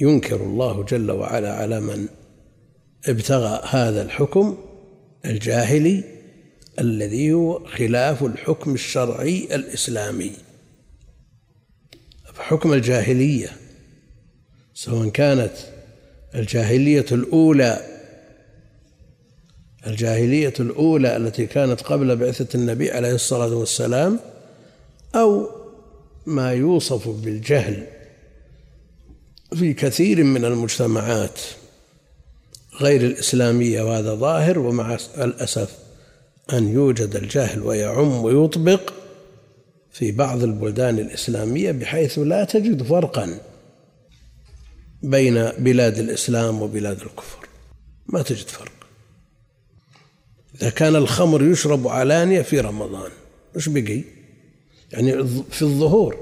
ينكر 0.00 0.36
الله 0.36 0.84
جل 0.84 1.10
وعلا 1.10 1.54
على 1.54 1.80
من 1.80 2.08
ابتغى 3.08 3.60
هذا 3.68 4.02
الحكم 4.02 4.58
الجاهلي 5.24 6.04
الذي 6.80 7.32
هو 7.32 7.64
خلاف 7.66 8.22
الحكم 8.24 8.74
الشرعي 8.74 9.48
الإسلامي. 9.54 10.32
حكم 12.38 12.72
الجاهلية 12.72 13.48
سواء 14.74 15.08
كانت 15.08 15.52
الجاهلية 16.34 17.06
الأولى 17.12 17.95
الجاهلية 19.86 20.54
الأولى 20.60 21.16
التي 21.16 21.46
كانت 21.46 21.80
قبل 21.80 22.16
بعثة 22.16 22.56
النبي 22.56 22.90
عليه 22.90 23.14
الصلاة 23.14 23.54
والسلام 23.54 24.20
أو 25.14 25.50
ما 26.26 26.52
يوصف 26.52 27.08
بالجهل 27.08 27.86
في 29.54 29.74
كثير 29.74 30.24
من 30.24 30.44
المجتمعات 30.44 31.40
غير 32.80 33.00
الإسلامية 33.00 33.82
وهذا 33.82 34.14
ظاهر 34.14 34.58
ومع 34.58 34.98
الأسف 35.18 35.78
أن 36.52 36.68
يوجد 36.68 37.16
الجهل 37.16 37.62
ويعم 37.62 38.24
ويطبق 38.24 38.92
في 39.92 40.12
بعض 40.12 40.42
البلدان 40.42 40.98
الإسلامية 40.98 41.72
بحيث 41.72 42.18
لا 42.18 42.44
تجد 42.44 42.82
فرقا 42.82 43.38
بين 45.02 45.50
بلاد 45.58 45.98
الإسلام 45.98 46.62
وبلاد 46.62 47.00
الكفر. 47.00 47.48
ما 48.06 48.22
تجد 48.22 48.46
فرق. 48.46 48.75
إذا 50.60 50.70
كان 50.70 50.96
الخمر 50.96 51.42
يشرب 51.42 51.88
علانية 51.88 52.42
في 52.42 52.60
رمضان 52.60 53.10
وش 53.56 53.68
بقي؟ 53.68 54.02
يعني 54.92 55.26
في 55.50 55.62
الظهور. 55.62 56.16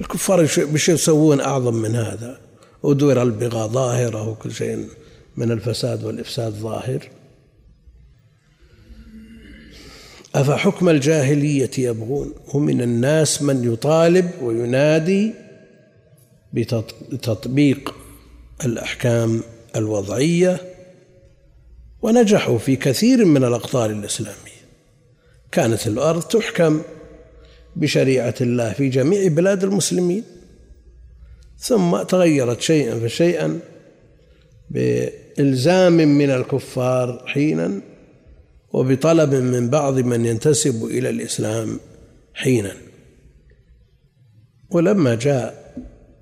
الكفار 0.00 0.42
بش 0.58 0.88
يسوون 0.88 1.40
أعظم 1.40 1.74
من 1.74 1.96
هذا. 1.96 2.40
ودور 2.82 3.22
البغاء 3.22 3.68
ظاهرة 3.68 4.28
وكل 4.28 4.52
شيء 4.52 4.88
من 5.36 5.50
الفساد 5.50 6.04
والإفساد 6.04 6.52
ظاهر. 6.52 7.08
أفحكم 10.34 10.88
الجاهلية 10.88 11.70
يبغون؟ 11.78 12.34
ومن 12.54 12.82
الناس 12.82 13.42
من 13.42 13.72
يطالب 13.72 14.30
وينادي 14.42 15.32
بتطبيق 16.52 17.94
الأحكام 18.64 19.42
الوضعية 19.76 20.71
ونجحوا 22.02 22.58
في 22.58 22.76
كثير 22.76 23.24
من 23.24 23.44
الأقطار 23.44 23.90
الإسلامية. 23.90 24.62
كانت 25.52 25.86
الأرض 25.86 26.22
تحكم 26.22 26.82
بشريعة 27.76 28.34
الله 28.40 28.72
في 28.72 28.88
جميع 28.88 29.28
بلاد 29.28 29.64
المسلمين 29.64 30.24
ثم 31.58 32.02
تغيرت 32.02 32.60
شيئا 32.60 32.98
فشيئا 32.98 33.60
بإلزام 34.70 35.92
من 35.92 36.30
الكفار 36.30 37.22
حينا 37.26 37.80
وبطلب 38.72 39.34
من 39.34 39.70
بعض 39.70 39.98
من 39.98 40.26
ينتسب 40.26 40.84
إلى 40.84 41.10
الإسلام 41.10 41.80
حينا. 42.34 42.72
ولما 44.70 45.14
جاء 45.14 45.74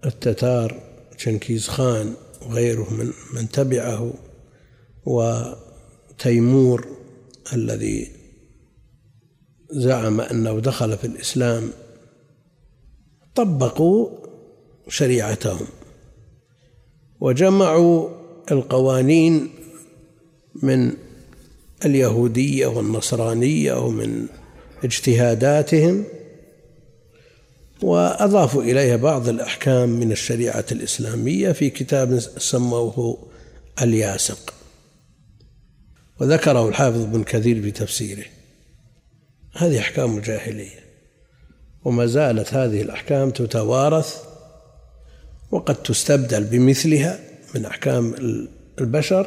التتار 0.04 0.80
شنكيز 1.16 1.68
خان 1.68 2.14
وغيره 2.46 2.94
من 2.94 3.12
من 3.34 3.48
تبعه 3.48 4.12
وتيمور 6.20 6.86
الذي 7.52 8.10
زعم 9.70 10.20
أنه 10.20 10.60
دخل 10.60 10.98
في 10.98 11.06
الإسلام 11.06 11.70
طبقوا 13.34 14.08
شريعتهم 14.88 15.66
وجمعوا 17.20 18.08
القوانين 18.50 19.50
من 20.62 20.92
اليهودية 21.84 22.66
والنصرانية 22.66 23.84
ومن 23.86 24.26
اجتهاداتهم 24.84 26.04
وأضافوا 27.82 28.62
إليها 28.62 28.96
بعض 28.96 29.28
الأحكام 29.28 29.88
من 29.88 30.12
الشريعة 30.12 30.64
الإسلامية 30.72 31.52
في 31.52 31.70
كتاب 31.70 32.18
سموه 32.18 33.28
الياسق. 33.82 34.59
وذكره 36.20 36.68
الحافظ 36.68 37.04
بن 37.04 37.22
كثير 37.22 37.62
في 37.62 37.70
تفسيره. 37.70 38.24
هذه 39.56 39.78
أحكام 39.78 40.16
الجاهلية 40.16 40.80
وما 41.84 42.06
زالت 42.06 42.54
هذه 42.54 42.82
الأحكام 42.82 43.30
تتوارث 43.30 44.16
وقد 45.50 45.74
تستبدل 45.74 46.44
بمثلها 46.44 47.18
من 47.54 47.64
أحكام 47.64 48.14
البشر 48.80 49.26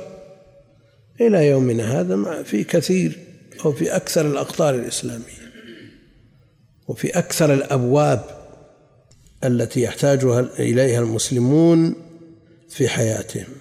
إلى 1.21 1.47
يومنا 1.47 1.99
هذا 1.99 2.43
في 2.43 2.63
كثير 2.63 3.19
أو 3.65 3.71
في 3.71 3.95
أكثر 3.95 4.27
الأقطار 4.27 4.75
الإسلامية 4.75 5.43
وفي 6.88 7.10
أكثر 7.10 7.53
الأبواب 7.53 8.23
التي 9.43 9.82
يحتاجها 9.82 10.39
إليها 10.60 10.99
المسلمون 10.99 11.95
في 12.69 12.89
حياتهم. 12.89 13.53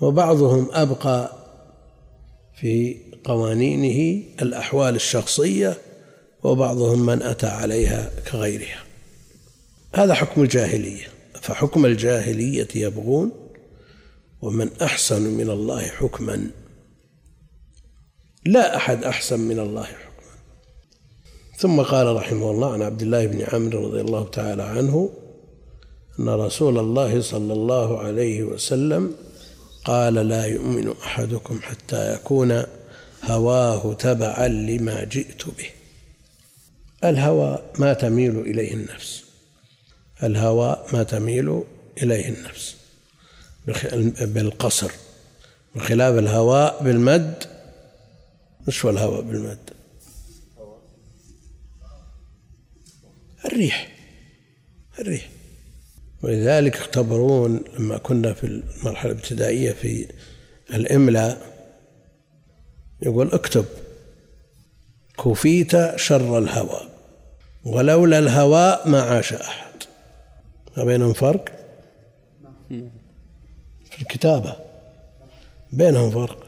وبعضهم 0.00 0.68
أبقى 0.72 1.37
في 2.60 2.96
قوانينه 3.24 4.22
الأحوال 4.42 4.94
الشخصية 4.94 5.78
وبعضهم 6.42 7.06
من 7.06 7.22
أتى 7.22 7.46
عليها 7.46 8.10
كغيرها. 8.30 8.84
هذا 9.94 10.14
حكم 10.14 10.42
الجاهلية. 10.42 11.06
فحكم 11.40 11.86
الجاهلية 11.86 12.68
يبغون 12.74 13.32
ومن 14.42 14.70
أحسن 14.82 15.22
من 15.22 15.50
الله 15.50 15.82
حكما. 15.82 16.50
لا 18.46 18.76
أحد 18.76 19.04
أحسن 19.04 19.40
من 19.40 19.58
الله 19.58 19.84
حكما. 19.84 20.08
ثم 21.58 21.82
قال 21.82 22.16
رحمه 22.16 22.50
الله 22.50 22.72
عن 22.72 22.82
عبد 22.82 23.02
الله 23.02 23.26
بن 23.26 23.42
عمرو 23.42 23.86
رضي 23.86 24.00
الله 24.00 24.28
تعالى 24.28 24.62
عنه 24.62 25.10
أن 26.20 26.28
رسول 26.28 26.78
الله 26.78 27.20
صلى 27.20 27.52
الله 27.52 27.98
عليه 27.98 28.42
وسلم 28.42 29.14
قال 29.88 30.14
لا 30.14 30.44
يؤمن 30.44 30.94
أحدكم 31.02 31.60
حتى 31.62 32.14
يكون 32.14 32.64
هواه 33.24 33.94
تبعا 33.94 34.48
لما 34.48 35.04
جئت 35.04 35.46
به. 35.46 35.70
الهوى 37.04 37.62
ما 37.78 37.92
تميل 37.92 38.38
إليه 38.38 38.74
النفس. 38.74 39.24
الهوى 40.22 40.84
ما 40.92 41.02
تميل 41.02 41.62
إليه 42.02 42.28
النفس. 42.28 42.76
بالقصر. 44.20 44.90
بخلاف 45.74 46.18
الهواء 46.18 46.82
بالمد 46.82 47.44
مش 48.68 48.84
هو 48.84 48.90
الهواء 48.90 49.20
بالمد. 49.20 49.70
الريح. 53.44 53.96
الريح. 54.98 55.28
ولذلك 56.22 56.76
اختبرون 56.76 57.64
لما 57.78 57.98
كنا 57.98 58.32
في 58.32 58.44
المرحلة 58.44 59.12
الابتدائية 59.12 59.72
في 59.72 60.08
الإملاء 60.74 61.38
يقول 63.02 63.32
اكتب 63.32 63.64
كفيت 65.24 65.96
شر 65.96 66.38
الهوى 66.38 66.80
ولولا 67.64 68.18
الهواء 68.18 68.88
ما 68.88 69.02
عاش 69.02 69.32
أحد 69.32 69.72
ما 70.76 70.84
بينهم 70.84 71.12
فرق؟ 71.12 71.44
في 73.90 74.02
الكتابة 74.02 74.56
بينهم 75.72 76.10
فرق. 76.10 76.46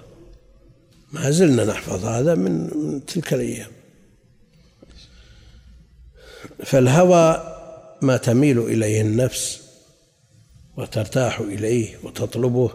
ما 1.12 1.30
زلنا 1.30 1.64
نحفظ 1.64 2.04
هذا 2.04 2.35
من 2.35 2.70
تلك 3.06 3.35
الأيام. 3.35 3.70
فالهوى 6.64 7.60
ما 8.02 8.16
تميل 8.16 8.58
إليه 8.58 9.00
النفس 9.00 9.62
وترتاح 10.76 11.40
إليه 11.40 11.96
وتطلبه. 12.02 12.70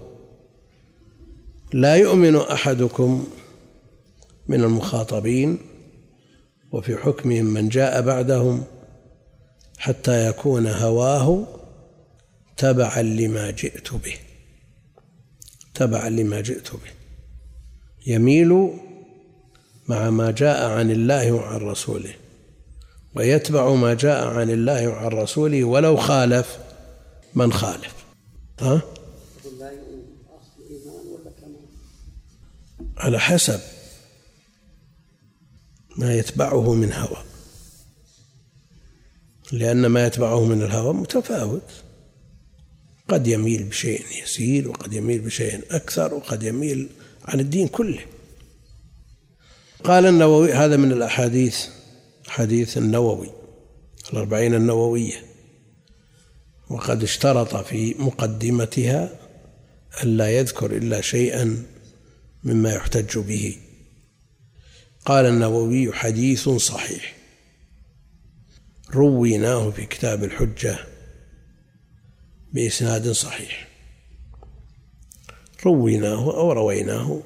لا 1.74 1.96
يؤمن 1.96 2.36
أحدكم 2.36 3.28
من 4.48 4.64
المخاطبين 4.64 5.58
وفي 6.72 6.98
حكمهم 6.98 7.46
من 7.46 7.70
جاء 7.70 8.02
بعدهم 8.02 8.64
حتى 9.78 10.28
يكون 10.28 10.68
هواه 10.68 11.48
تبعا 12.58 13.02
لما 13.02 13.52
جئت 13.52 13.94
به. 13.94 14.16
تبعا 15.74 16.10
لما 16.10 16.42
جئت 16.42 16.72
به. 16.72 16.92
يميل 18.08 18.72
مع 19.88 20.10
ما 20.10 20.32
جاء 20.32 20.70
عن 20.70 20.92
الله 20.92 21.32
وعن 21.32 21.60
رسوله. 21.60 22.14
ويتبع 23.16 23.74
ما 23.74 23.94
جاء 23.94 24.28
عن 24.28 24.50
الله 24.50 24.88
وعن 24.88 25.08
رسوله 25.08 25.64
ولو 25.64 25.98
خالف 25.98 26.58
من 27.36 27.54
خالف. 27.54 27.94
ها؟ 28.60 28.82
على 32.98 33.20
حسب 33.20 33.60
ما 35.98 36.16
يتبعه 36.16 36.74
من 36.74 36.94
هوى. 36.94 37.18
لأن 39.52 39.86
ما 39.86 40.06
يتبعه 40.06 40.46
من 40.46 40.62
الهوى 40.62 40.94
متفاوت. 40.94 41.70
قد 43.08 43.28
يميل 43.28 43.64
بشيء 43.64 44.06
يسير 44.24 44.70
وقد 44.70 44.94
يميل 44.94 45.22
بشيء 45.22 45.64
أكثر 45.72 46.14
وقد 46.14 46.44
يميل 46.44 46.90
عن 47.26 47.40
الدين 47.40 47.68
كله. 47.68 48.02
قال 49.84 50.06
النووي 50.06 50.54
هذا 50.54 50.78
من 50.78 50.92
الأحاديث 50.92 51.66
حديث 52.28 52.78
النووي 52.78 53.30
الأربعين 54.14 54.54
النووية. 54.54 55.26
وقد 56.70 57.04
اشترط 57.04 57.56
في 57.56 57.96
مقدمتها 58.00 59.20
ألا 60.04 60.30
يذكر 60.30 60.72
إلا 60.72 61.02
شيئا 61.02 61.66
مما 62.44 62.74
يحتج 62.74 63.18
به. 63.18 63.58
قال 65.06 65.26
النووي 65.26 65.94
حديث 65.94 66.50
صحيح. 66.50 67.16
رويناه 68.94 69.70
في 69.70 69.86
كتاب 69.86 70.24
الحجة 70.24 70.78
بإسناد 72.54 73.12
صحيح. 73.12 73.68
رويناه 75.66 76.38
أو 76.38 76.52
رويناه 76.52 77.22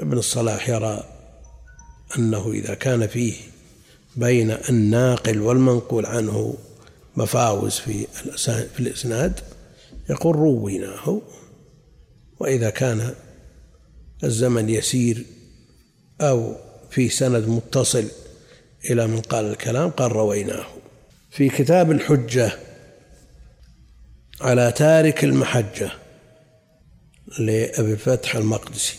ابن 0.00 0.18
الصلاح 0.18 0.68
يرى 0.68 1.04
أنه 2.18 2.50
إذا 2.52 2.74
كان 2.74 3.06
فيه 3.06 3.34
بين 4.20 4.50
الناقل 4.50 5.40
والمنقول 5.40 6.06
عنه 6.06 6.54
مفاوز 7.16 7.78
في 7.78 8.06
في 8.74 8.80
الإسناد 8.80 9.40
يقول 10.10 10.36
رويناه 10.36 11.22
وإذا 12.40 12.70
كان 12.70 13.14
الزمن 14.24 14.68
يسير 14.68 15.24
أو 16.20 16.56
في 16.90 17.08
سند 17.08 17.48
متصل 17.48 18.04
إلى 18.90 19.06
من 19.06 19.20
قال 19.20 19.44
الكلام 19.44 19.90
قال 19.90 20.12
رويناه. 20.12 20.66
في 21.30 21.48
كتاب 21.48 21.90
الحجة 21.90 22.52
على 24.40 24.72
تارك 24.72 25.24
المحجة 25.24 25.90
لأبي 27.38 27.92
الفتح 27.92 28.36
المقدسي. 28.36 28.96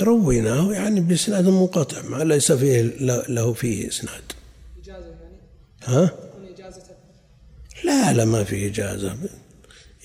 رويناه. 0.00 0.72
يعني 0.72 1.00
بإسناد 1.00 1.48
منقطع 1.48 2.02
ما 2.02 2.24
ليس 2.24 2.52
فيه 2.52 2.82
له 3.28 3.52
فيه 3.52 3.88
إسناد. 3.88 4.32
إجازة 4.82 5.06
يعني؟ 5.06 5.36
ها؟ 5.84 6.12
لا 7.84 8.12
لا 8.12 8.24
ما 8.24 8.44
في 8.44 8.66
إجازة. 8.66 9.16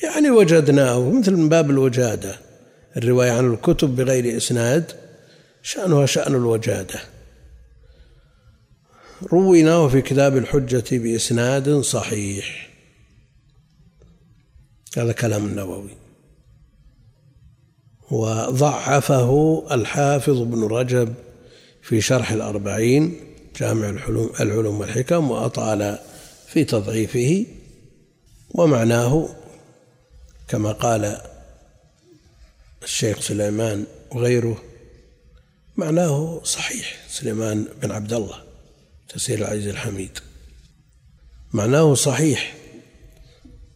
يعني 0.04 0.32
وجدناه 0.32 1.10
مثل 1.10 1.34
من 1.34 1.50
باب 1.50 1.70
الوجادة. 1.70 2.40
الرواية 2.98 3.32
عن 3.32 3.54
الكتب 3.54 3.96
بغير 3.96 4.38
إسناد 4.38 4.92
شأنها 5.64 6.06
شأن 6.06 6.36
الوجادة. 6.36 7.00
رويناه 9.24 9.88
في 9.88 10.02
كتاب 10.02 10.38
الحجة 10.38 10.98
بإسناد 10.98 11.80
صحيح. 11.80 12.69
هذا 14.98 15.12
كلام 15.12 15.46
النووي. 15.46 15.90
وضعفه 18.12 19.64
الحافظ 19.72 20.42
ابن 20.42 20.64
رجب 20.64 21.14
في 21.82 22.02
شرح 22.02 22.32
الأربعين 22.32 23.20
جامع 23.56 23.90
العلوم 24.40 24.80
والحكم 24.80 25.32
وأطال 25.32 26.00
في 26.48 26.64
تضعيفه 26.64 27.46
ومعناه 28.50 29.30
كما 30.48 30.72
قال 30.72 31.22
الشيخ 32.84 33.20
سليمان 33.22 33.86
وغيره 34.12 34.64
معناه 35.78 36.42
صحيح 36.44 37.06
سليمان 37.10 37.68
بن 37.82 37.92
عبد 37.92 38.14
الله 38.14 38.44
تسير 39.10 39.38
العزيز 39.38 39.68
الحميد. 39.68 40.20
معناه 41.54 41.94
صحيح. 41.94 42.59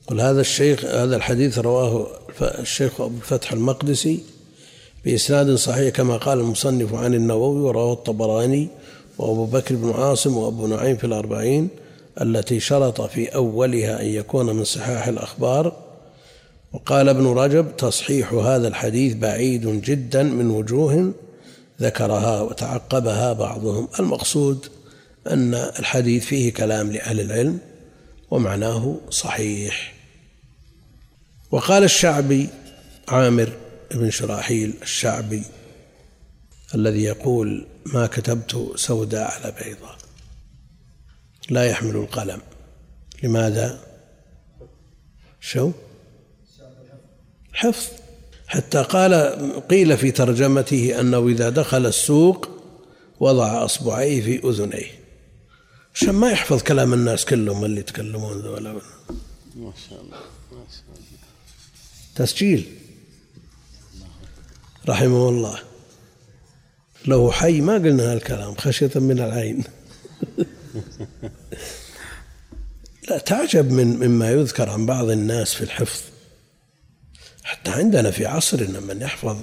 قل 0.08 0.22
هذا 0.22 0.42
الشيخ 0.42 0.86
هذا 0.86 1.16
الحديث 1.16 1.60
رواه 1.60 2.08
الشيخ 2.42 3.02
أبو 3.02 3.18
الفتح 3.18 3.52
المقدسي 3.54 4.24
بإسناد 5.06 5.56
صحيح 5.56 5.96
كما 5.96 6.18
قال 6.18 6.40
المصنف 6.40 6.94
عن 6.94 7.14
النووي 7.14 7.62
ورواه 7.62 7.94
الطبراني 7.94 8.68
وأبو 9.18 9.46
بكر 9.46 9.76
بن 9.76 9.92
عاصم 9.92 10.38
وأبو 10.38 10.68
نعيم 10.68 10.98
في 10.98 11.04
الأربعين 11.04 11.70
التي 12.22 12.60
شرط 12.60 13.02
في 13.02 13.36
أولها 13.36 14.02
أن 14.02 14.06
يكون 14.06 14.46
من 14.56 14.64
صحاح 14.64 15.08
الأخبار. 15.08 15.74
وقال 16.74 17.10
ابن 17.10 17.28
رجب 17.28 17.78
تصحيح 17.78 18.34
هذا 18.34 18.68
الحديث 18.68 19.14
بعيد 19.16 19.82
جدا 19.82 20.24
من 20.24 20.50
وجوه 20.50 21.14
ذكرها 21.82 22.42
وتعقبها 22.42 23.34
بعضهم. 23.34 23.88
المقصود 24.00 24.66
أن 25.28 25.54
الحديث 25.54 26.26
فيه 26.26 26.54
كلام 26.54 26.92
لأهل 26.92 27.20
العلم 27.20 27.58
ومعناه 28.32 28.96
صحيح. 29.10 29.93
وقال 31.54 31.84
الشعبي 31.84 32.50
عامر 33.08 33.50
بن 33.92 34.10
شراحيل 34.10 34.74
الشعبي 34.82 35.44
الذي 36.76 37.04
يقول 37.04 37.68
ما 37.86 38.08
كتبت 38.08 38.72
سوداء 38.76 39.32
على 39.32 39.56
بيضاء 39.62 39.98
لا 41.50 41.66
يحمل 41.66 41.96
القلم. 41.96 42.42
لماذا؟ 43.24 43.80
شو؟ 45.40 45.72
حفظ. 47.54 47.88
حتى 48.48 48.84
قال 48.84 49.14
قيل 49.70 49.98
في 49.98 50.12
ترجمته 50.12 51.00
أنه 51.00 51.28
إذا 51.28 51.50
دخل 51.50 51.86
السوق 51.86 52.48
وضع 53.20 53.66
أصبعيه 53.66 54.22
في 54.22 54.50
أذنيه. 54.50 54.92
عشان 55.96 56.14
ما 56.16 56.32
يحفظ 56.32 56.64
كلام 56.64 56.94
الناس 56.94 57.26
كلهم 57.26 57.66
اللي 57.66 57.80
يتكلمون 57.80 58.40
ذولا. 58.40 58.74
ما 59.56 59.74
شاء 59.90 60.02
الله 60.02 60.18
ما 60.52 60.66
شاء 60.70 60.84
الله. 60.88 60.93
تسجيل. 62.16 62.66
رحمه 64.90 65.30
الله. 65.30 65.60
لو 67.06 67.32
حي 67.32 67.62
ما 67.62 67.74
قلنا 67.74 68.14
هالكلام 68.14 68.56
خشية 68.56 68.92
من 68.96 69.20
العين. 69.20 69.64
لا 73.10 73.18
تعجب 73.18 73.72
من 73.72 73.88
مما 73.88 74.32
يذكر 74.32 74.70
عن 74.70 74.86
بعض 74.86 75.10
الناس 75.10 75.54
في 75.54 75.62
الحفظ. 75.62 76.02
حتى 77.44 77.72
عندنا 77.72 78.12
في 78.12 78.26
عصرنا 78.26 78.80
من 78.80 79.02
يحفظ 79.02 79.38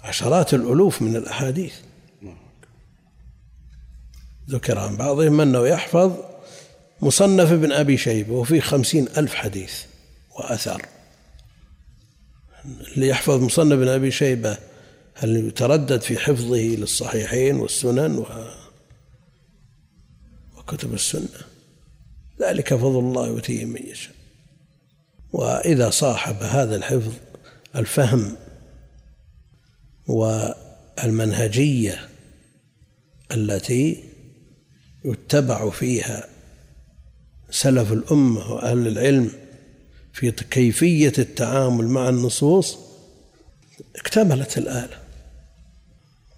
عشرات 0.00 0.54
الألوف 0.54 1.02
من 1.02 1.16
الأحاديث. 1.16 1.74
ذكر 4.50 4.78
عن 4.78 4.96
بعضهم 4.96 5.40
أنه 5.40 5.66
يحفظ 5.66 6.12
مصنف 7.02 7.52
ابن 7.52 7.72
أبي 7.72 7.96
شيبة 7.96 8.32
وفيه 8.32 8.60
خمسين 8.60 9.08
ألف 9.16 9.34
حديث 9.34 9.72
وأثر. 10.38 10.99
اللي 12.96 13.08
يحفظ 13.08 13.42
مصنف 13.42 13.72
ابن 13.72 13.88
أبي 13.88 14.10
شيبة 14.10 14.58
هل 15.14 15.36
يتردد 15.36 16.00
في 16.00 16.18
حفظه 16.18 16.56
للصحيحين 16.56 17.56
والسنن 17.56 18.18
و 18.18 18.26
وكتب 20.58 20.94
السنة؟ 20.94 21.28
ذلك 22.40 22.74
فضل 22.74 22.98
الله 22.98 23.26
يؤتيه 23.26 23.64
من 23.64 23.86
يشاء. 23.86 24.14
وإذا 25.32 25.90
صاحب 25.90 26.36
هذا 26.42 26.76
الحفظ 26.76 27.12
الفهم 27.76 28.36
والمنهجية 30.06 32.08
التي 33.32 34.04
يتبع 35.04 35.70
فيها 35.70 36.28
سلف 37.50 37.92
الأمة 37.92 38.52
وأهل 38.52 38.88
العلم 38.88 39.30
في 40.12 40.30
كيفية 40.30 41.12
التعامل 41.18 41.88
مع 41.88 42.08
النصوص 42.08 42.78
اكتملت 43.96 44.58
الآلة. 44.58 45.00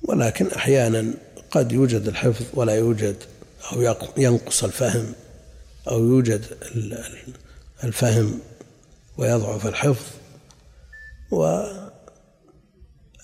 ولكن 0.03 0.47
أحيانا 0.47 1.15
قد 1.51 1.73
يوجد 1.73 2.09
الحفظ 2.09 2.45
ولا 2.55 2.73
يوجد 2.73 3.17
أو 3.73 3.97
ينقص 4.17 4.65
الفهم 4.65 5.15
أو 5.89 5.99
يوجد 5.99 6.45
الفهم 7.85 8.41
ويضعف 9.19 9.67
الحفظ. 9.67 10.07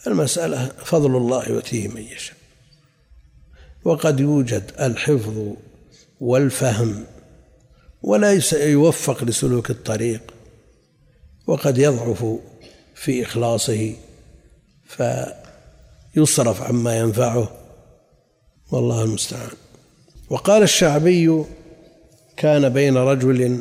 والمسألة 0.06 0.66
فضل 0.84 1.16
الله 1.16 1.48
يؤتيه 1.48 1.88
من 1.88 2.02
يشاء. 2.02 2.36
وقد 3.84 4.20
يوجد 4.20 4.72
الحفظ 4.80 5.52
والفهم 6.20 7.04
ولا 8.02 8.40
يوفق 8.52 9.24
لسلوك 9.24 9.70
الطريق. 9.70 10.22
وقد 11.48 11.78
يضعف 11.78 12.24
في 12.94 13.22
إخلاصه 13.22 13.94
فيصرف 16.14 16.62
عما 16.62 16.98
ينفعه. 16.98 17.52
والله 18.70 19.04
المستعان. 19.04 19.50
وقال 20.30 20.62
الشعبي 20.62 21.44
كان 22.36 22.68
بين 22.68 22.96
رجل 22.96 23.60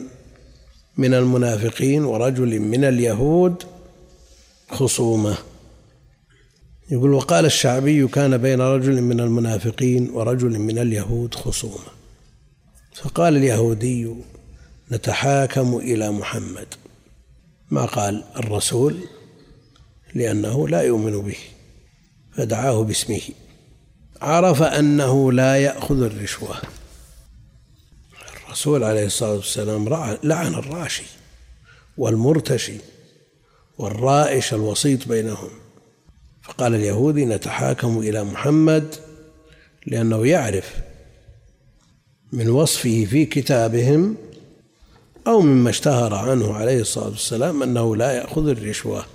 من 0.97 1.13
المنافقين 1.13 2.03
ورجل 2.03 2.59
من 2.59 2.83
اليهود 2.83 3.63
خصومة. 4.69 5.37
يقول 6.91 7.13
وقال 7.13 7.45
الشعبي 7.45 8.07
كان 8.07 8.37
بين 8.37 8.61
رجل 8.61 9.01
من 9.01 9.19
المنافقين 9.19 10.09
ورجل 10.09 10.59
من 10.59 10.77
اليهود 10.77 11.35
خصومة. 11.35 11.91
فقال 12.95 13.37
اليهودي 13.37 14.15
نتحاكم 14.91 15.77
إلى 15.77 16.11
محمد. 16.11 16.67
ما 17.71 17.85
قال 17.85 18.23
الرسول 18.35 18.97
لأنه 20.15 20.67
لا 20.67 20.81
يؤمن 20.81 21.21
به 21.21 21.37
فدعاه 22.31 22.83
باسمه. 22.83 23.21
عرف 24.21 24.61
أنه 24.61 25.31
لا 25.31 25.57
يأخذ 25.57 26.01
الرشوة. 26.01 26.61
الرسول 28.45 28.83
عليه 28.83 29.05
الصلاة 29.05 29.33
والسلام 29.33 29.89
لعن 30.23 30.53
الراشي 30.53 31.05
والمرتشي 31.97 32.77
والرائش 33.77 34.53
الوسيط 34.53 35.07
بينهم. 35.07 35.49
فقال 36.43 36.75
اليهودي 36.75 37.25
نتحاكم 37.25 37.99
إلى 37.99 38.23
محمد 38.23 38.95
لأنه 39.87 40.27
يعرف 40.27 40.73
من 42.31 42.49
وصفه 42.49 43.05
في 43.05 43.25
كتابهم 43.25 44.17
أو 45.27 45.41
مما 45.41 45.69
اشتهر 45.69 46.13
عنه 46.13 46.53
عليه 46.53 46.81
الصلاة 46.81 47.09
والسلام 47.09 47.63
أنه 47.63 47.95
لا 47.95 48.11
يأخذ 48.11 48.47
الرشوة. 48.47 49.05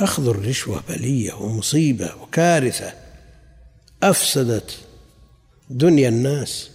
أخذ 0.00 0.28
الرشوة 0.28 0.82
بلية 0.88 1.32
ومصيبة 1.32 2.10
وكارثة. 2.22 2.92
أفسدت 4.02 4.78
دنيا 5.70 6.08
الناس 6.08 6.70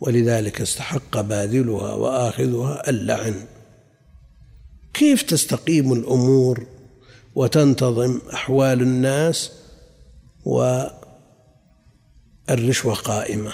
ولذلك 0.00 0.60
استحق 0.60 1.20
باذلها 1.20 1.92
وآخذها 1.92 2.90
اللعن. 2.90 3.46
كيف 4.94 5.22
تستقيم 5.22 5.92
الأمور 5.92 6.66
وتنتظم 7.34 8.20
أحوال 8.32 8.82
الناس 8.82 9.52
والرشوة 10.44 10.94
قائمة؟ 12.94 13.52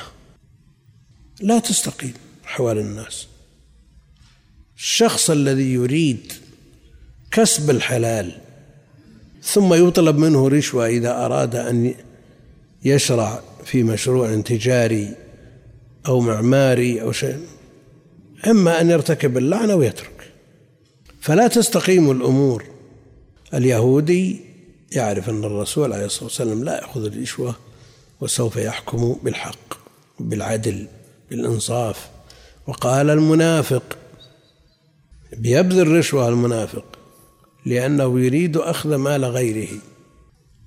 لا 1.40 1.59
تستقيم 1.59 2.14
أحوال 2.44 2.79
الناس. 2.79 3.27
الشخص 4.83 5.31
الذي 5.31 5.73
يريد 5.73 6.33
كسب 7.31 7.71
الحلال 7.71 8.33
ثم 9.42 9.75
يطلب 9.75 10.18
منه 10.18 10.49
رشوة 10.49 10.87
إذا 10.87 11.11
أراد 11.11 11.57
أن 11.57 11.95
يشرع 12.85 13.42
في 13.64 13.83
مشروع 13.83 14.40
تجاري 14.40 15.14
أو 16.07 16.21
معماري 16.21 17.03
أو 17.03 17.12
شيء 17.12 17.40
إما 18.47 18.81
أن 18.81 18.90
يرتكب 18.90 19.38
اللعنة 19.38 19.75
ويترك 19.75 20.33
فلا 21.21 21.49
تستقيم 21.49 22.11
الأمور. 22.11 22.64
اليهودي 23.55 24.40
يعرف 24.92 25.31
أن 25.31 25.45
الرسول 25.45 25.92
عليه 25.92 26.05
الصلاة 26.05 26.25
والسلام 26.25 26.64
لا 26.64 26.75
يأخذ 26.75 27.05
الرشوة 27.05 27.55
وسوف 28.21 28.57
يحكم 28.57 29.16
بالحق 29.23 29.75
بالعدل 30.21 30.87
بالإنصاف. 31.31 32.09
وقال 32.66 33.11
المنافق 33.11 33.99
بيبذل 35.37 35.88
رشوة 35.88 36.29
المنافق 36.29 36.85
لأنه 37.66 38.21
يريد 38.21 38.57
أخذ 38.57 38.95
مال 38.95 39.25
غيره. 39.25 39.79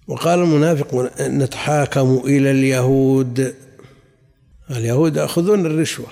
وقال 0.08 0.40
المنافق 0.40 1.12
نتحاكم 1.22 2.22
إلى 2.26 2.52
اليهود. 2.52 3.56
اليهود 4.72 5.16
يأخذون 5.16 5.66
الرشوة 5.66 6.08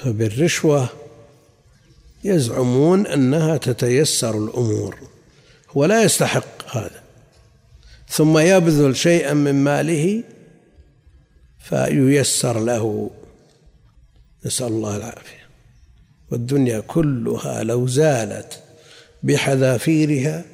فبالرشوة 0.00 0.88
يزعمون 2.24 3.06
أنها 3.06 3.56
تتيسر 3.56 4.44
الأمور 4.44 4.98
هو 5.70 5.84
لا 5.84 6.02
يستحق 6.02 6.76
هذا. 6.76 7.02
ثم 8.08 8.38
يبذل 8.38 8.96
شيئا 8.96 9.34
من 9.34 9.64
ماله 9.64 10.22
فييسر 11.58 12.60
له. 12.60 13.10
نسأل 14.46 14.66
الله 14.66 14.96
العافية. 14.96 15.41
والدنيا 16.32 16.80
كلها 16.80 17.62
لو 17.62 17.86
زالت 17.86 18.62
بحذافيرها 19.22 20.44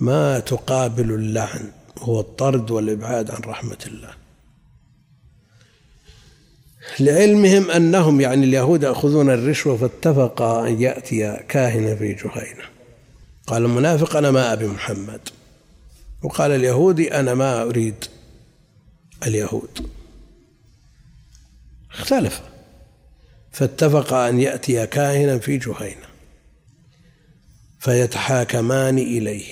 ما 0.00 0.38
تقابل 0.38 1.12
اللعن 1.12 1.72
هو 1.98 2.20
الطرد 2.20 2.70
والإبعاد 2.70 3.30
عن 3.30 3.40
رحمة 3.40 3.78
الله. 3.86 4.10
لعلمهم 7.00 7.70
أنهم 7.70 8.20
يعني 8.20 8.44
اليهود 8.44 8.82
يأخذون 8.82 9.30
الرشوة 9.30 9.76
فاتفقا 9.76 10.68
أن 10.68 10.80
يأتي 10.82 11.36
كاهنا 11.48 11.96
في 11.96 12.12
جهينة. 12.12 12.64
قال 13.46 13.64
المنافق 13.64 14.16
أنا 14.16 14.30
ما 14.30 14.52
أبي 14.52 14.66
محمد. 14.66 15.20
وقال 16.22 16.50
اليهودي 16.50 17.14
أنا 17.14 17.34
ما 17.34 17.62
أريد 17.62 18.04
اليهود. 19.26 19.86
اختلف. 21.92 22.53
فاتفق 23.54 24.12
أن 24.12 24.40
يأتي 24.40 24.86
كاهنا 24.86 25.38
في 25.38 25.56
جهينة 25.56 26.06
فيتحاكمان 27.80 28.98
إليه. 28.98 29.44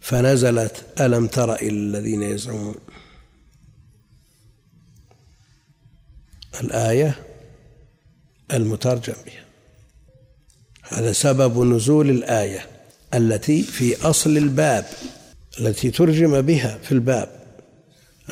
فنزلت 0.00 0.84
ألم 1.00 1.26
تر 1.26 1.54
إلى 1.54 1.70
الذين 1.70 2.22
يزعمون؟ 2.22 2.74
الآية 6.60 7.26
المترجم 8.52 9.14
بها 9.26 9.44
هذا 10.82 11.12
سبب 11.12 11.62
نزول 11.62 12.10
الآية 12.10 12.66
التي 13.14 13.62
في 13.62 14.02
أصل 14.02 14.36
الباب 14.36 14.86
التي 15.60 15.90
ترجم 15.90 16.40
بها 16.40 16.78
في 16.78 16.92
الباب. 16.92 17.28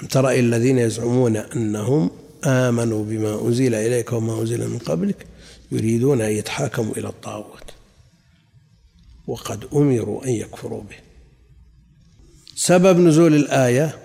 أم 0.02 0.06
ترى 0.06 0.40
الذين 0.40 0.78
يزعمون 0.78 1.36
أنهم 1.36 2.17
آمنوا 2.44 3.04
بما 3.04 3.42
أنزل 3.42 3.74
إليك 3.74 4.12
وما 4.12 4.40
أنزل 4.40 4.68
من 4.68 4.78
قبلك 4.78 5.26
يريدون 5.72 6.20
أن 6.20 6.30
يتحاكموا 6.30 6.94
إلى 6.96 7.08
الطاغوت 7.08 7.64
وقد 9.26 9.64
أمروا 9.74 10.24
أن 10.24 10.30
يكفروا 10.30 10.82
به. 10.82 10.96
سبب 12.56 12.98
نزول 12.98 13.34
الآية 13.34 13.98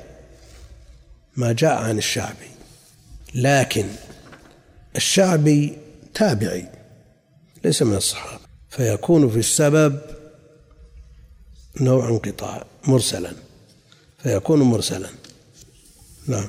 ما 1.38 1.52
جاء 1.52 1.74
عن 1.74 1.98
الشعبي 1.98 2.50
لكن 3.36 3.86
الشعبي 4.96 5.78
تابعي 6.14 6.70
ليس 7.66 7.82
من 7.82 7.96
الصحابة 7.96 8.44
فيكون 8.70 9.30
في 9.30 9.40
السبب 9.40 10.02
نوع 11.82 12.10
انقطاع 12.10 12.66
مرسلا 12.88 13.34
فيكون 14.24 14.62
مرسلا. 14.62 15.10
نعم. 16.28 16.48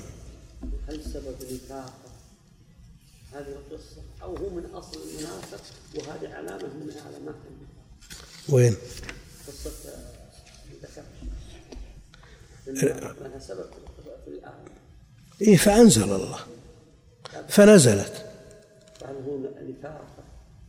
هل 0.89 1.01
سبب 1.13 1.35
المنافق 4.97 5.61
وهذه 5.95 6.35
علامة 6.35 6.75
من 6.75 6.93
علامات 7.07 7.35
وين؟ 8.49 8.77
قصة 9.49 9.71
لها 12.67 13.39
سبب 13.39 13.65
في 14.25 14.31
الآية 14.31 14.53
إيه 15.43 15.57
فأنزل 15.57 16.03
الله. 16.03 16.39
فنزلت. 17.49 18.27
فهل 19.01 19.15
هو 19.29 19.39
نفاق 19.39 20.07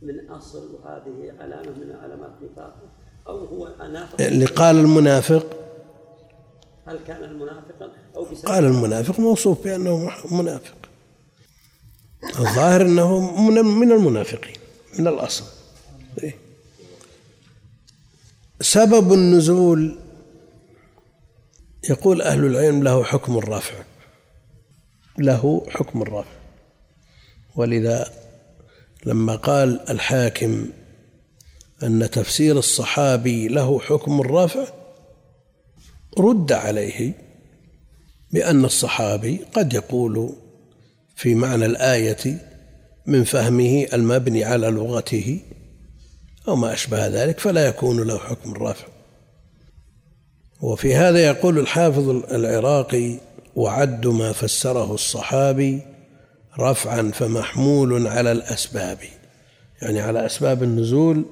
من 0.02 0.30
أصل 0.30 0.74
وهذه 0.74 1.32
علامة 1.40 1.70
من 1.70 1.96
علامات 2.02 2.30
نفاقه 2.42 2.88
أو 3.26 3.44
هو 3.44 3.68
نافق 3.92 4.20
اللي 4.20 4.44
قال 4.44 4.76
المنافق 4.76 5.46
هل 6.86 6.98
كان 7.06 7.24
المنافقا 7.24 7.92
أو 8.16 8.24
بسبب 8.24 8.48
قال 8.48 8.64
المنافق 8.64 9.20
موصوف 9.20 9.64
بأنه 9.64 10.12
منافق. 10.30 10.76
الظاهر 12.28 12.82
أنه 12.82 13.20
من 13.50 13.54
من 13.64 13.92
المنافقين 13.92 14.56
من 14.98 15.06
الأصل. 15.08 15.44
إيه؟ 16.22 16.34
سبب 18.60 19.12
النزول 19.12 19.98
يقول 21.90 22.22
أهل 22.22 22.44
العلم 22.46 22.82
له 22.82 23.04
حكم 23.04 23.38
الرفع 23.38 23.74
له 25.18 25.66
حكم 25.70 26.02
الرفع 26.02 26.30
ولذا 27.56 28.12
لما 29.06 29.36
قال 29.36 29.90
الحاكم 29.90 30.68
أن 31.82 32.10
تفسير 32.10 32.58
الصحابي 32.58 33.48
له 33.48 33.80
حكم 33.80 34.20
الرفع 34.20 34.66
رد 36.18 36.52
عليه 36.52 37.12
بأن 38.32 38.64
الصحابي 38.64 39.40
قد 39.54 39.72
يقول 39.74 40.32
في 41.16 41.34
معنى 41.34 41.66
الآية 41.66 42.38
من 43.06 43.24
فهمه 43.24 43.86
المبني 43.92 44.44
على 44.44 44.66
لغته 44.66 45.40
أو 46.48 46.56
ما 46.56 46.72
أشبه 46.72 47.06
ذلك 47.06 47.40
فلا 47.40 47.66
يكون 47.66 48.00
له 48.02 48.18
حكم 48.18 48.52
الرفع 48.52 48.86
وفي 50.60 50.94
هذا 50.94 51.18
يقول 51.18 51.58
الحافظ 51.58 52.08
العراقي 52.08 53.18
وعد 53.56 54.06
ما 54.06 54.32
فسره 54.32 54.94
الصحابي 54.94 55.80
رفعا 56.58 57.10
فمحمول 57.14 58.06
على 58.06 58.32
الأسباب. 58.32 58.98
يعني 59.82 60.00
على 60.00 60.26
أسباب 60.26 60.62
النزول 60.62 61.24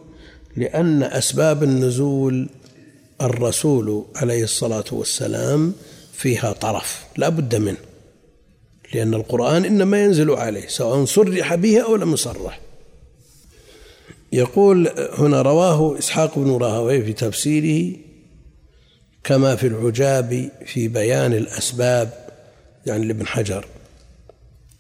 لأن 0.57 1.03
أسباب 1.03 1.63
النزول 1.63 2.49
الرسول 3.23 4.05
عليه 4.17 4.45
الصلاة 4.45 4.85
والسلام 4.93 5.73
فيها 6.13 6.53
طرف 6.53 7.05
لا 7.17 7.29
بد 7.29 7.57
منه. 7.57 7.77
لأن 8.93 9.15
القرآن 9.15 9.65
إنما 9.65 10.05
ينزل 10.05 10.31
عليه 10.31 10.67
سواء 10.67 11.05
صرح 11.05 11.55
به 11.55 11.81
أو 11.81 11.97
لم 11.97 12.13
يصرح. 12.13 12.61
يقول 14.33 14.89
هنا 15.19 15.43
رواه 15.43 15.99
إسحاق 15.99 16.39
بن 16.39 16.57
راهويه 16.57 17.03
في 17.03 17.13
تفسيره 17.13 17.97
كما 19.25 19.57
في 19.57 19.67
العجاب 19.67 20.51
في 20.67 20.89
بيان 20.89 21.33
الأسباب 21.33 22.29
يعني 22.87 23.05
لابن 23.05 23.27
حجر. 23.27 23.67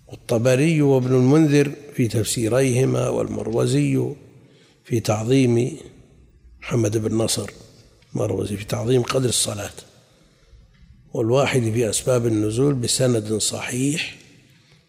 والطبري 0.09 0.83
وابن 0.83 1.15
المنذر 1.15 1.73
في 1.95 2.09
تفسيريهما 2.09 3.09
والمروزي 3.09 4.03
في 4.85 5.01
تعظيم 5.01 5.79
محمد 6.61 6.97
بن 6.97 7.15
نصر 7.15 7.51
مروزي 8.15 8.57
في 8.57 8.65
تعظيم 8.65 9.03
قدر 9.03 9.29
الصلاة. 9.29 9.71
والواحد 11.15 11.61
في 11.61 11.91
أسباب 11.91 12.27
النزول 12.27 12.75
بسند 12.75 13.33
صحيح 13.33 14.17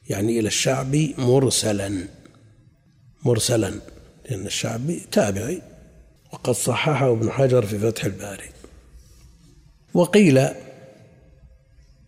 يعني 0.10 0.40
إلى 0.40 0.48
الشعبي 0.48 1.16
مرسلا 1.18 2.08
مرسلا 3.26 3.74
لأن 4.30 4.46
الشعبي 4.46 5.02
تابعي. 5.12 5.62
وقد 6.34 6.54
صححه 6.54 7.12
ابن 7.12 7.32
حجر 7.32 7.66
في 7.66 7.80
فتح 7.80 8.06
الباري. 8.06 8.50
وقيل 9.94 10.48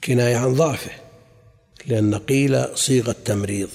كناية 0.03 0.35
عن 0.35 0.53
ضعفه 0.53 0.91
لأن 1.87 2.15
قيل 2.15 2.77
صيغة 2.77 3.15
تمريض 3.25 3.69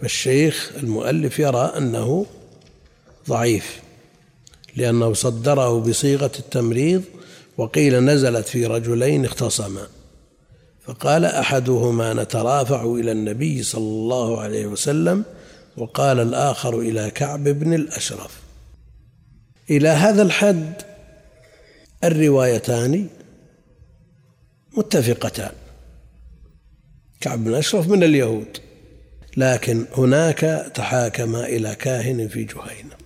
فالشيخ 0.00 0.72
المؤلف 0.76 1.38
يرى 1.38 1.72
أنه 1.76 2.26
ضعيف 3.28 3.80
لأنه 4.76 5.12
صدره 5.12 5.80
بصيغة 5.80 6.32
التمريض 6.38 7.02
وقيل 7.60 8.04
نزلت 8.04 8.46
في 8.46 8.66
رجلين 8.66 9.24
اختصما. 9.24 9.86
فقال 10.80 11.24
أحدهما 11.24 12.14
نترافع 12.14 12.84
إلى 12.84 13.12
النبي 13.12 13.62
صلى 13.62 13.82
الله 13.82 14.40
عليه 14.40 14.66
وسلم 14.66 15.24
وقال 15.76 16.20
الآخر 16.20 16.78
إلى 16.78 17.10
كعب 17.10 17.44
بن 17.44 17.74
الأشرف. 17.74 18.40
إلى 19.70 19.88
هذا 19.88 20.22
الحد 20.22 20.72
الروايتان 22.04 23.06
متفقتان. 24.76 25.52
كعب 27.20 27.44
بن 27.44 27.54
أشرف 27.54 27.88
من 27.88 28.02
اليهود 28.02 28.58
لكن 29.36 29.86
هناك 29.96 30.70
تحاكم 30.74 31.36
إلى 31.36 31.74
كاهن 31.74 32.28
في 32.28 32.44
جهينة 32.44 32.96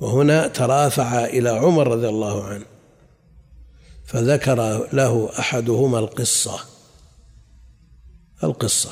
وهنا 0.00 0.46
ترافع 0.46 1.24
إلى 1.24 1.48
عمر 1.48 1.88
رضي 1.88 2.08
الله 2.08 2.44
عنه. 2.44 2.77
فذكر 4.08 4.88
له 4.92 5.30
أحدهما 5.38 5.98
القصة. 5.98 6.60
القصة. 8.44 8.90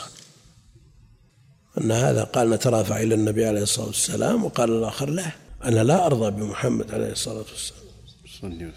أن 1.80 1.92
هذا 1.92 2.24
قال 2.24 2.50
نترافع 2.50 3.00
إلى 3.00 3.14
النبي 3.14 3.46
عليه 3.46 3.62
الصلاة 3.62 3.86
والسلام 3.86 4.44
وقال 4.44 4.70
الآخر 4.70 5.10
لا 5.10 5.30
أنا 5.64 5.84
لا 5.84 6.06
أرضى 6.06 6.30
بمحمد 6.30 6.94
عليه 6.94 7.12
الصلاة 7.12 7.44
والسلام. 7.50 8.72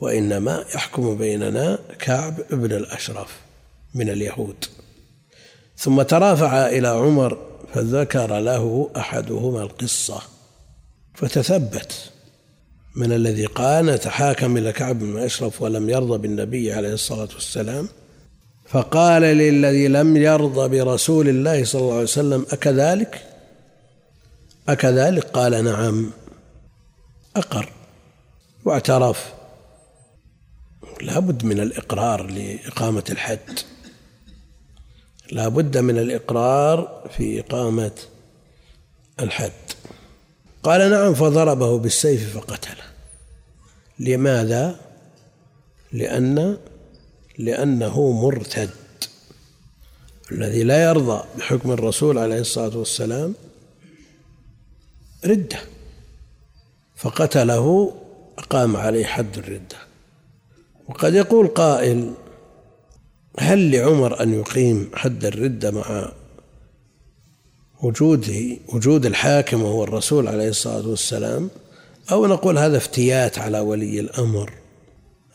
وإنما 0.00 0.64
يحكم 0.74 1.16
بيننا 1.16 1.78
كعب 1.98 2.34
بن 2.50 2.72
الأشرف 2.72 3.40
من 3.94 4.10
اليهود. 4.10 4.64
ثم 5.76 6.02
ترافع 6.02 6.66
إلى 6.66 6.88
عمر 6.88 7.38
فذكر 7.74 8.38
له 8.38 8.90
أحدهما 8.96 9.62
القصة 9.62 10.22
فتثبت. 11.14 12.10
من 12.94 13.12
الذي 13.12 13.46
قال 13.46 13.86
نتحاكم 13.86 14.56
إلى 14.56 14.72
كعب 14.72 14.98
بن 14.98 15.18
أشرف 15.18 15.62
ولم 15.62 15.90
يرضى 15.90 16.18
بالنبي 16.18 16.72
عليه 16.72 16.92
الصلاة 16.92 17.28
والسلام. 17.34 17.88
فقال 18.68 19.22
للذي 19.22 19.88
لم 19.88 20.16
يرضى 20.16 20.68
برسول 20.68 21.28
الله 21.28 21.64
صلى 21.64 21.80
الله 21.80 21.92
عليه 21.92 22.02
وسلم 22.02 22.46
أكذلك؟ 22.52 23.26
أكذلك؟ 24.68 25.24
قال 25.24 25.64
نعم. 25.64 26.10
أقر 27.36 27.68
واعترف. 28.64 29.34
لا 31.00 31.18
بد 31.18 31.44
من 31.44 31.60
الإقرار 31.60 32.26
لإقامة 32.26 33.04
الحد. 33.10 33.58
لا 35.32 35.48
بد 35.48 35.78
من 35.78 35.98
الإقرار 35.98 37.10
في 37.16 37.40
إقامة 37.40 37.92
الحد. 39.20 39.63
قال 40.64 40.90
نعم 40.90 41.14
فضربه 41.14 41.78
بالسيف 41.78 42.36
فقتله. 42.36 42.84
لماذا؟ 43.98 44.80
لأن 45.92 46.58
لأنه 47.38 48.12
مرتد 48.12 48.70
الذي 50.32 50.62
لا 50.62 50.84
يرضى 50.84 51.24
بحكم 51.38 51.72
الرسول 51.72 52.18
عليه 52.18 52.40
الصلاة 52.40 52.78
والسلام 52.78 53.34
ردة. 55.24 55.58
فقتله 56.96 57.94
أقام 58.38 58.76
عليه 58.76 59.04
حد 59.04 59.38
الردة. 59.38 59.76
وقد 60.88 61.14
يقول 61.14 61.46
قائل 61.46 62.14
هل 63.38 63.70
لعمر 63.70 64.22
أن 64.22 64.34
يقيم 64.34 64.90
حد 64.94 65.24
الردة 65.24 65.70
مع 65.70 66.12
وجوده 67.84 68.56
وجود 68.68 69.06
الحاكم 69.06 69.62
وهو 69.62 69.84
الرسول 69.84 70.28
عليه 70.28 70.48
الصلاة 70.48 70.88
والسلام 70.88 71.50
أو 72.12 72.26
نقول 72.26 72.58
هذا 72.58 72.76
افتيات 72.76 73.38
على 73.38 73.60
ولي 73.60 74.00
الأمر. 74.00 74.52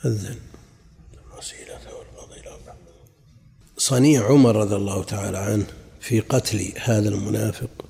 أذن 0.05 0.35
صنيع 3.77 4.25
عمر 4.25 4.55
رضي 4.55 4.75
الله 4.75 5.03
تعالى 5.03 5.37
عنه 5.37 5.67
في 6.01 6.19
قتل 6.19 6.71
هذا 6.77 7.09
المنافق 7.09 7.85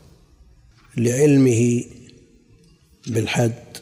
لعلمه 0.98 1.84
بالحد 3.08 3.78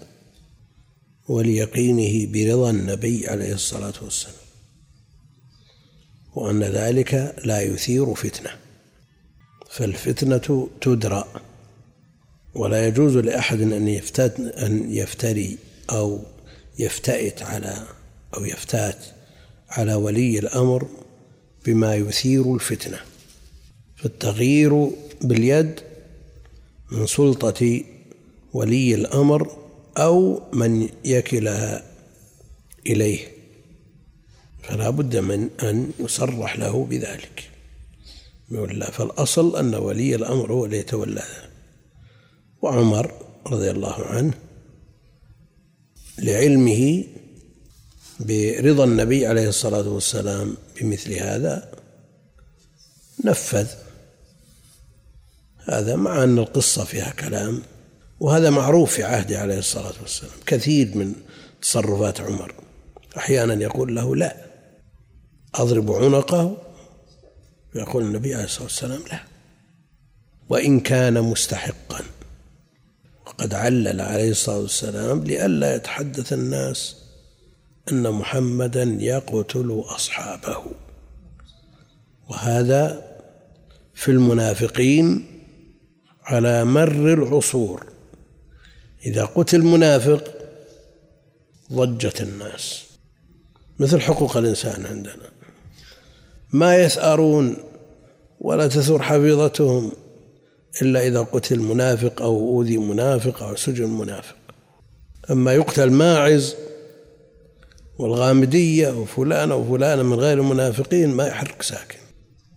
وليقينه 1.28 2.32
برضا 2.32 2.70
النبي 2.70 3.28
عليه 3.28 3.54
الصلاة 3.54 3.94
والسلام 4.02 4.36
وأن 6.36 6.64
ذلك 6.64 7.36
لا 7.46 7.62
يثير 7.62 8.14
فتنة. 8.14 8.67
فالفتنة 9.70 10.70
تدرى 10.82 11.24
ولا 12.56 12.88
يجوز 12.88 13.18
لأحد 13.18 13.62
أن 13.62 13.88
يفتت 13.88 14.40
أن 14.40 14.94
يفتري 14.94 15.58
أو 15.90 16.20
يفتئت 16.80 17.42
على 17.42 17.88
أو 18.38 18.46
يفتات 18.46 18.98
على 19.70 19.94
ولي 19.94 20.40
الأمر 20.40 20.88
بما 21.66 21.96
يثير 21.96 22.56
الفتنة. 22.56 23.00
فالتغيير 23.96 24.92
باليد 25.22 25.80
من 26.92 27.08
سلطة 27.08 27.84
ولي 28.54 28.96
الأمر 28.96 29.58
أو 29.98 30.42
من 30.54 30.90
يكلها 31.06 31.84
إليه 32.86 33.20
فلا 34.64 34.90
بد 34.90 35.18
من 35.18 35.50
أن 35.64 35.92
يصرح 36.00 36.60
له 36.60 36.86
بذلك. 36.86 37.57
لا 38.50 38.92
فالأصل 38.92 39.58
أن 39.58 39.76
ولي 39.76 40.16
الأمر 40.16 40.52
هو 40.52 40.66
اللي 40.66 40.78
يتولى. 40.78 41.24
وعمر 42.62 43.12
رضي 43.48 43.72
الله 43.72 44.06
عنه 44.06 44.34
لعلمه 46.20 47.04
برضا 48.20 48.84
النبي 48.84 49.28
عليه 49.28 49.50
الصلاة 49.50 49.90
والسلام 49.90 50.58
بمثل 50.82 51.14
هذا 51.14 51.72
نفذ 53.26 53.68
هذا 55.64 55.96
مع 55.96 56.24
أن 56.24 56.38
القصة 56.38 56.84
فيها 56.84 57.10
كلام 57.10 57.62
وهذا 58.20 58.50
معروف 58.50 58.94
في 58.94 59.04
عهده 59.04 59.40
عليه 59.40 59.60
الصلاة 59.60 59.94
والسلام. 60.02 60.34
كثير 60.46 60.98
من 60.98 61.14
تصرفات 61.62 62.22
عمر 62.22 62.54
أحيانا 63.18 63.54
يقول 63.64 63.96
له 63.96 64.16
لا 64.16 64.46
أضرب 65.56 65.92
عنقه 65.92 66.58
يقول 67.78 68.04
النبي 68.04 68.36
عليه 68.36 68.46
الصلاة 68.46 68.64
والسلام 68.64 69.02
لا. 69.12 69.20
وإن 70.50 70.80
كان 70.80 71.22
مستحقا. 71.22 72.00
وقد 73.26 73.54
علل 73.54 74.02
عليه 74.02 74.32
الصلاة 74.32 74.60
والسلام 74.60 75.24
لئلا 75.24 75.76
يتحدث 75.76 76.34
الناس 76.34 76.96
أن 77.92 78.12
محمدا 78.12 78.84
يقتل 79.00 79.84
أصحابه. 79.86 80.64
وهذا 82.30 83.08
في 83.96 84.12
المنافقين 84.12 85.26
على 86.24 86.66
مر 86.66 87.14
العصور. 87.14 87.86
إذا 89.06 89.26
قتل 89.26 89.62
منافق 89.62 90.34
ضجت 91.74 92.22
الناس. 92.22 92.84
مثل 93.80 94.02
حقوق 94.02 94.38
الإنسان 94.38 94.86
عندنا. 94.86 95.30
ما 96.54 96.76
يثأرون 96.76 97.58
ولا 98.40 98.68
تثور 98.68 99.02
حفيظتهم 99.02 99.92
إلا 100.82 101.08
إذا 101.08 101.22
قتل 101.22 101.60
منافق 101.60 102.22
أو 102.22 102.40
أوذي 102.40 102.78
منافق 102.78 103.44
أو 103.44 103.56
سجن 103.56 103.90
منافق. 103.90 104.36
أما 105.32 105.54
يقتل 105.54 105.90
ماعز 105.90 106.56
والغامدية 108.00 108.90
وفلان 108.90 109.52
وفلان 109.52 110.06
من 110.06 110.20
غير 110.20 110.38
المنافقين 110.38 111.10
ما 111.10 111.28
يحرك 111.28 111.62
ساكن. 111.62 111.98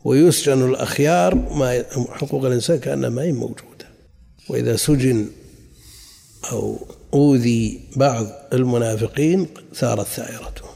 ويسجن 0.04 0.68
الأخيار 0.68 1.34
ما 1.34 1.84
حقوق 2.10 2.44
الإنسان 2.44 2.78
كأنها 2.78 3.10
ما 3.10 3.22
هي 3.22 3.32
موجودة. 3.32 3.86
وإذا 4.48 4.76
سجن 4.76 5.26
أو 6.52 6.76
أوذي 7.14 7.80
بعض 7.96 8.26
المنافقين 8.52 9.46
ثارت 9.74 10.06
ثائرتهم 10.06 10.70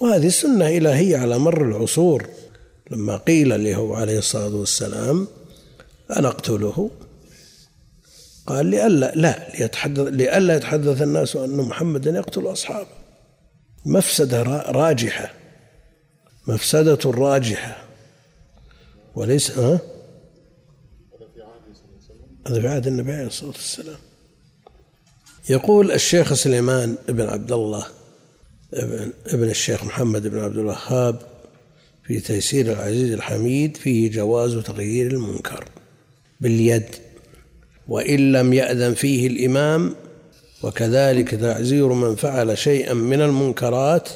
وهذه 0.00 0.28
سنة 0.28 0.68
إلهية 0.68 1.16
على 1.16 1.38
مر 1.38 1.68
العصور. 1.68 2.26
لما 2.90 3.16
قيل 3.16 3.64
له 3.64 3.96
عليه 3.96 4.18
الصلاة 4.18 4.54
والسلام 4.54 5.28
أنا 6.16 6.28
أقتله. 6.28 6.90
قال 8.46 8.66
لئلا 8.66 9.12
لا 9.14 9.48
ليتحدث 9.58 10.08
لئلا 10.08 10.56
يتحدث 10.56 11.02
الناس 11.02 11.36
أن 11.36 11.56
محمدا 11.56 12.10
يقتل 12.10 12.52
أصحابه. 12.52 12.88
مفسدة 13.86 14.42
راجحة. 14.42 15.34
مفسدة 16.46 17.10
راجحة. 17.10 17.84
وليس 19.14 19.50
ها؟ 19.50 19.80
هذا 22.46 22.60
في 22.60 22.68
عهد 22.68 22.86
النبي 22.86 23.12
عليه 23.12 23.26
الصلاة 23.26 23.50
والسلام. 23.50 23.98
يقول 25.48 25.92
الشيخ 25.92 26.34
سليمان 26.34 26.96
بن 27.08 27.28
عبد 27.28 27.52
الله 27.52 27.86
ابن, 28.74 29.12
ابن 29.26 29.50
الشيخ 29.50 29.84
محمد 29.84 30.26
بن 30.26 30.38
عبد 30.38 30.56
الوهاب 30.56 31.22
في 32.08 32.20
تيسير 32.20 32.72
العزيز 32.72 33.12
الحميد 33.12 33.76
فيه 33.76 34.10
جواز 34.10 34.54
تغيير 34.54 35.10
المنكر 35.10 35.64
باليد 36.40 36.86
وإن 37.88 38.32
لم 38.32 38.52
يأذن 38.52 38.94
فيه 38.94 39.26
الإمام 39.26 39.94
وكذلك 40.62 41.30
تعزير 41.30 41.88
من 41.92 42.16
فعل 42.16 42.58
شيئا 42.58 42.94
من 42.94 43.22
المنكرات 43.22 44.08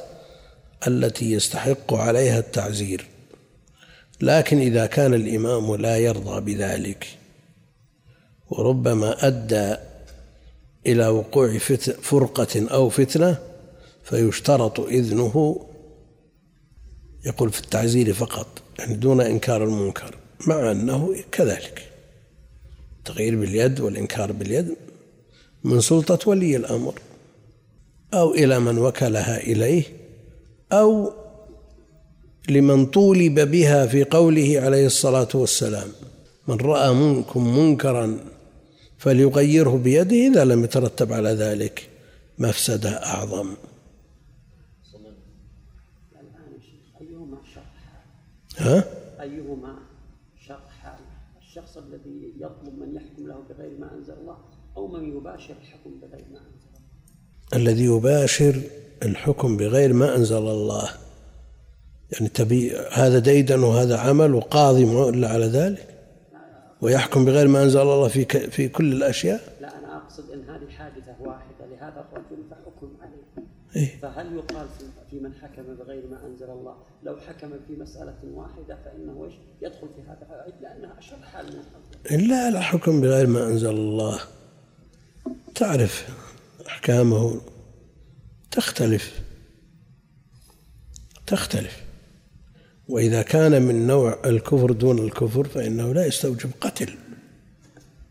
التي 0.87 1.33
يستحق 1.33 1.95
عليها 1.95 2.39
التعزير. 2.39 3.07
لكن 4.21 4.59
إذا 4.59 4.87
كان 4.87 5.15
الإمام 5.15 5.77
لا 5.77 5.99
يرضى 5.99 6.55
بذلك 6.55 7.07
وربما 8.51 9.27
أدى 9.27 9.77
إلى 10.87 11.09
وقوع 11.09 11.59
فرقة 12.03 12.69
أو 12.69 12.89
فتنة 12.89 13.39
فيشترط 14.05 14.81
إذنه 14.81 15.67
يقول 17.27 17.51
في 17.51 17.61
التعزير 17.61 18.13
فقط 18.13 18.63
يعني 18.79 18.95
دون 18.95 19.21
إنكار 19.21 19.65
المنكر 19.65 20.15
مع 20.47 20.71
أنه 20.71 21.15
كذلك. 21.33 21.93
تغيير 23.05 23.41
باليد 23.41 23.81
والإنكار 23.81 24.33
باليد 24.33 24.77
من 25.65 25.81
سلطة 25.81 26.29
ولي 26.29 26.57
الأمر 26.57 26.95
أو 28.15 28.35
إلى 28.35 28.61
من 28.61 28.79
وكلها 28.79 29.41
إليه 29.41 29.85
أو 30.73 31.13
لمن 32.49 32.87
طولب 32.87 33.41
بها 33.41 33.87
في 33.87 34.05
قوله 34.05 34.61
عليه 34.61 34.87
الصلاة 34.87 35.29
والسلام 35.35 35.89
من 36.49 36.57
رأى 36.57 36.95
منكم 36.95 37.59
منكرا 37.59 38.19
فليغيره 38.99 39.77
بيده 39.77 40.17
إذا 40.17 40.45
لم 40.45 40.65
يترتب 40.65 41.13
على 41.13 41.29
ذلك 41.29 41.89
مفسدة 42.39 42.91
أعظم 42.91 43.55
أيهما 47.01 47.39
شر 47.55 47.63
ها؟ 48.59 48.85
أيهما 49.21 49.77
شر 50.41 50.61
حال 50.83 51.01
الشخص 51.39 51.77
الذي 51.77 52.33
يطلب 52.41 52.79
من 52.79 52.95
يحكم 52.95 53.27
له 53.27 53.43
بغير 53.51 53.79
ما 53.79 53.95
أنزل 53.95 54.15
الله 54.15 54.37
أو 54.77 54.89
من 54.89 55.17
يباشر 55.17 55.55
الحكم 55.63 55.91
بغير 56.01 56.25
ما 56.33 56.39
أنزل 56.39 56.69
الله؟ 56.69 57.63
الذي 57.63 57.85
يباشر 57.85 58.61
الحكم 59.03 59.57
بغير 59.57 59.93
ما 59.93 60.17
أنزل 60.17 60.37
الله. 60.37 60.89
يعني 62.13 62.29
تبي 62.29 62.77
هذا 62.77 63.19
ديدن 63.19 63.63
وهذا 63.63 63.99
عمل 63.99 64.35
وقاضي 64.35 65.09
إلا 65.09 65.29
على 65.29 65.47
ذلك؟ 65.47 65.89
ويحكم 66.81 67.25
بغير 67.25 67.49
ما 67.49 67.63
أنزل 67.63 67.81
الله 67.81 68.09
في 68.09 68.25
في 68.51 68.69
كل 68.69 68.93
الأشياء؟ 68.93 69.57
لا 69.61 69.79
أنا 69.79 69.97
أقصد 69.97 70.31
أن 70.31 70.41
هذه 70.51 70.71
حادثة 70.71 71.15
واحدة 71.21 71.67
لهذا 71.71 72.05
الرجل 72.13 72.43
فحكم 72.51 72.91
عليه. 73.03 73.47
إيه؟ 73.77 74.01
فهل 74.01 74.35
يقال 74.37 74.67
في 75.11 75.21
من 75.21 75.35
حكم 75.35 75.63
بغير 75.63 76.03
ما 76.11 76.27
أنزل 76.27 76.51
الله 76.51 76.77
لو 77.03 77.17
حكم 77.17 77.51
في 77.67 77.77
مسألة 77.77 78.19
واحدة 78.25 78.79
فإنه 78.85 79.31
يدخل 79.63 79.89
في 79.97 80.03
هذا 80.03 80.47
لأنها 80.61 80.99
أشد 80.99 81.23
حال 81.23 81.47
من 81.47 81.63
إلا 82.11 82.51
لا 82.51 82.61
حكم 82.61 83.01
بغير 83.01 83.27
ما 83.27 83.47
أنزل 83.47 83.71
الله. 83.71 84.21
تعرف 85.55 86.09
أحكامه 86.67 87.41
تختلف. 88.51 89.23
تختلف. 91.27 91.83
وإذا 92.89 93.23
كان 93.23 93.63
من 93.63 93.87
نوع 93.87 94.19
الكفر 94.25 94.73
دون 94.73 94.99
الكفر 94.99 95.45
فإنه 95.45 95.95
لا 95.95 96.07
يستوجب 96.07 96.51
قتل. 96.61 96.99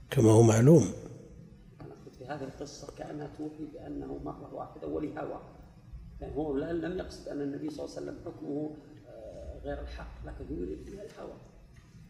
كما 0.09 0.31
هو 0.31 0.41
معلوم. 0.41 0.91
في 2.17 2.25
هذه 2.25 2.43
القصة 2.43 2.87
كأنها 2.97 3.29
توحي 3.37 3.65
بأنه 3.73 4.19
مرة 4.23 4.53
واحدة 4.53 4.87
ولهوى. 4.87 5.40
هو 6.35 6.57
لم 6.57 6.97
يقصد 6.97 7.27
أن 7.27 7.41
النبي 7.41 7.69
صلى 7.69 7.85
الله 7.85 7.95
عليه 7.97 8.05
وسلم 8.07 8.17
حكمه 8.25 8.75
آه، 9.09 9.59
غير 9.65 9.81
الحق 9.81 10.11
لكن 10.25 10.55
يريد 10.55 10.85
بها 10.85 11.03
الهوى 11.03 11.33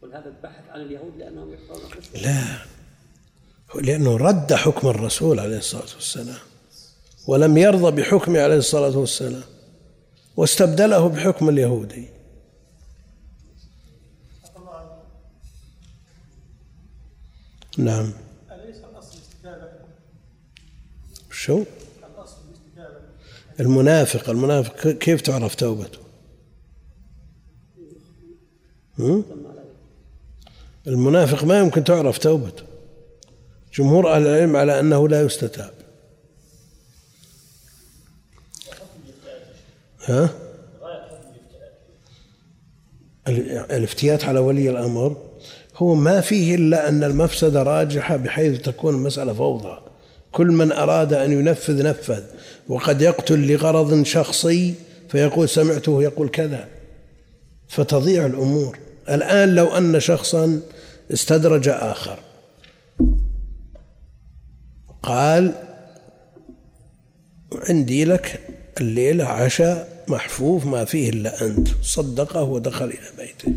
ولهذا 0.02 0.28
البحث 0.28 0.68
عن 0.68 0.80
اليهود 0.80 1.16
لأنهم 1.18 1.52
يقرون 1.52 1.90
لا. 2.22 2.42
لأنه 3.82 4.16
رد 4.16 4.54
حكم 4.54 4.88
الرسول 4.88 5.40
عليه 5.40 5.58
الصلاة 5.58 5.94
والسلام 5.94 6.38
ولم 7.28 7.58
يرضى 7.58 8.02
بحكمه 8.02 8.40
عليه 8.40 8.56
الصلاة 8.56 8.98
والسلام 8.98 9.42
واستبدله 10.36 11.08
بحكم 11.08 11.48
اليهودي. 11.48 12.08
نعم. 17.78 18.12
أليس 18.50 18.76
الأصل 18.76 19.18
الاستتابة؟ 19.18 19.70
شو؟ 21.30 21.64
المنافق 23.60 24.30
المنافق 24.30 24.88
كيف 24.88 25.20
تعرف 25.20 25.54
توبته؟ 25.54 25.98
المنافق 30.86 31.44
ما 31.44 31.58
يمكن 31.58 31.84
تعرف 31.84 32.18
توبته 32.18 32.62
جمهور 33.74 34.12
أهل 34.12 34.26
العلم 34.26 34.56
على 34.56 34.80
أنه 34.80 35.08
لا 35.08 35.22
يستتاب 35.22 35.70
ها؟ 40.04 40.30
الافتيات 43.70 44.24
على 44.24 44.38
ولي 44.38 44.70
الأمر 44.70 45.16
هو 45.76 45.94
ما 45.94 46.20
فيه 46.20 46.54
إلا 46.54 46.88
أن 46.88 47.04
المفسدة 47.04 47.62
راجحة 47.62 48.16
بحيث 48.16 48.60
تكون 48.60 48.94
المسألة 48.94 49.32
فوضى 49.32 49.91
كل 50.32 50.46
من 50.46 50.72
أراد 50.72 51.12
أن 51.12 51.32
ينفذ 51.32 51.82
نفذ 51.82 52.22
وقد 52.68 53.02
يقتل 53.02 53.52
لغرض 53.52 54.02
شخصي 54.02 54.74
فيقول 55.08 55.48
سمعته 55.48 56.02
يقول 56.02 56.28
كذا. 56.28 56.68
فتضيع 57.68 58.26
الأمور. 58.26 58.78
الآن 59.08 59.54
لو 59.54 59.66
أن 59.66 60.00
شخصا 60.00 60.60
استدرج 61.12 61.68
آخر. 61.68 62.18
قال 65.02 65.52
عندي 67.68 68.04
لك 68.04 68.40
الليلة 68.80 69.24
عشاء 69.24 70.04
محفوف 70.08 70.66
ما 70.66 70.84
فيه 70.84 71.10
إلا 71.10 71.46
أنت. 71.46 71.68
صدقه 71.82 72.42
ودخل 72.42 72.84
إلى 72.84 73.10
بيته. 73.18 73.54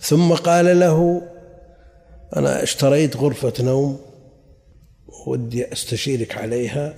ثم 0.00 0.32
قال 0.32 0.80
له 0.80 1.22
أنا 2.36 2.62
اشتريت 2.62 3.16
غرفة 3.16 3.52
نوم 3.60 4.00
ودي 5.26 5.72
أستشيرك 5.72 6.38
عليها. 6.38 6.94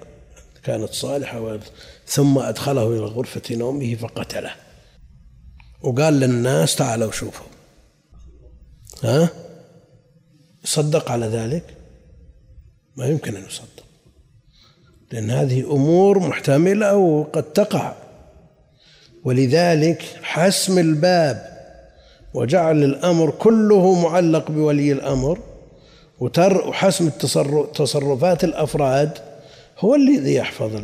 كانت 0.65 0.93
صالحة 0.93 1.59
ثم 2.07 2.39
أدخله 2.39 2.87
إلى 2.87 2.99
غرفة 2.99 3.43
نومه 3.57 3.95
فقتله. 3.95 4.55
وقال 5.83 6.15
للناس 6.15 6.77
تعالوا 6.77 7.13
شوفوا. 7.13 7.47
ها؟ 9.03 9.29
صدق 10.65 11.11
على 11.11 11.27
ذلك؟ 11.27 11.65
ما 12.97 13.07
يمكن 13.07 13.37
أن 13.37 13.45
يصدق. 13.45 13.85
لأن 15.13 15.31
هذه 15.31 15.61
أمور 15.61 16.19
محتملة 16.19 16.97
وقد 16.97 17.43
تقع. 17.43 17.95
ولذلك 19.25 20.03
حسم 20.23 20.79
الباب 20.79 21.57
وجعل 22.35 22.85
الأمر 22.85 23.31
كله 23.31 24.03
معلق 24.03 24.51
بولي 24.51 24.93
الأمر. 24.93 25.56
وحسم 26.21 27.09
تصرفات 27.75 28.45
الأفراد 28.45 29.19
هو 29.79 29.95
الذي 29.95 30.35
يحفظ 30.35 30.83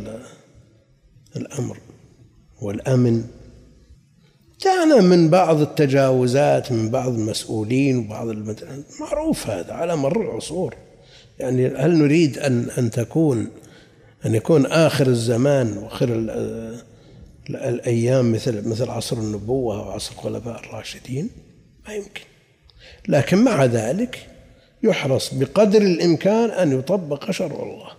الأمر 1.35 1.77
والأمن. 2.61 3.23
جاءنا 4.61 5.01
من 5.01 5.29
بعض 5.29 5.61
التجاوزات 5.61 6.71
من 6.71 6.89
بعض 6.89 7.13
المسؤولين 7.13 7.97
وبعض 7.97 8.27
معروف 8.99 9.47
هذا 9.47 9.73
على 9.73 9.95
مر 9.95 10.21
العصور. 10.21 10.75
يعني 11.39 11.67
هل 11.67 11.97
نريد 11.97 12.37
أن 12.37 12.69
أن 12.77 12.91
تكون 12.91 13.49
أن 14.25 14.35
يكون 14.35 14.65
آخر 14.65 15.07
الزمان 15.07 15.77
وآخر 15.77 16.07
الأيام 17.49 18.31
مثل 18.31 18.67
مثل 18.67 18.89
عصر 18.89 19.17
النبوة 19.17 19.87
وعصر 19.87 20.11
الخلفاء 20.11 20.59
الراشدين؟ 20.59 21.29
ما 21.87 21.93
يمكن. 21.93 22.21
لكن 23.07 23.43
مع 23.43 23.65
ذلك 23.65 24.27
يحرص 24.83 25.33
بقدر 25.33 25.81
الإمكان 25.81 26.49
أن 26.49 26.79
يطبق 26.79 27.31
شرع 27.31 27.63
الله. 27.63 27.89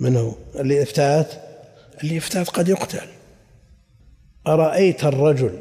من 0.00 0.16
هو؟ 0.16 0.32
اللي 0.54 0.82
افتات 0.82 1.32
اللي 2.02 2.18
افتات 2.18 2.48
قد 2.48 2.68
يقتل. 2.68 3.08
أرأيت 4.46 5.04
الرجل؟ 5.04 5.58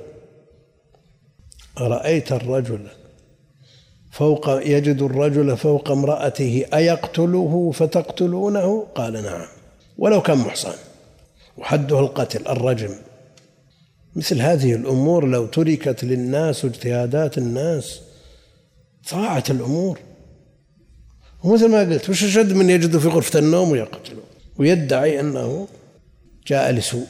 أرأيت 1.77 2.31
الرجل؟ 2.31 2.88
فوق 4.11 4.49
يجد 4.49 5.01
الرجل 5.01 5.57
فوق 5.57 5.91
امرأته 5.91 6.65
أيقتله 6.73 7.71
فتقتلونه؟ 7.71 8.88
قال 8.95 9.13
نعم. 9.13 9.47
ولو 9.97 10.21
كان 10.21 10.38
محصن. 10.38 10.75
وحده 11.57 11.99
القتل 11.99 12.47
الرجم. 12.47 12.95
مثل 14.18 14.41
هذه 14.41 14.74
الأمور 14.76 15.26
لو 15.26 15.45
تركت 15.45 16.03
للناس 16.03 16.65
واجتهادات 16.65 17.38
الناس 17.38 17.99
ضاعت 19.11 19.51
الأمور. 19.51 19.99
ومثل 21.43 21.70
ما 21.72 21.80
قلت 21.80 22.09
وش 22.09 22.24
أشد 22.24 22.53
من 22.53 22.70
يجد 22.70 22.97
في 22.97 23.07
غرفة 23.07 23.39
النوم 23.39 23.72
ويقتله؟ 23.72 24.22
ويدعي 24.57 25.20
أنه 25.20 25.68
جاء 26.47 26.72
لسوء. 26.72 27.07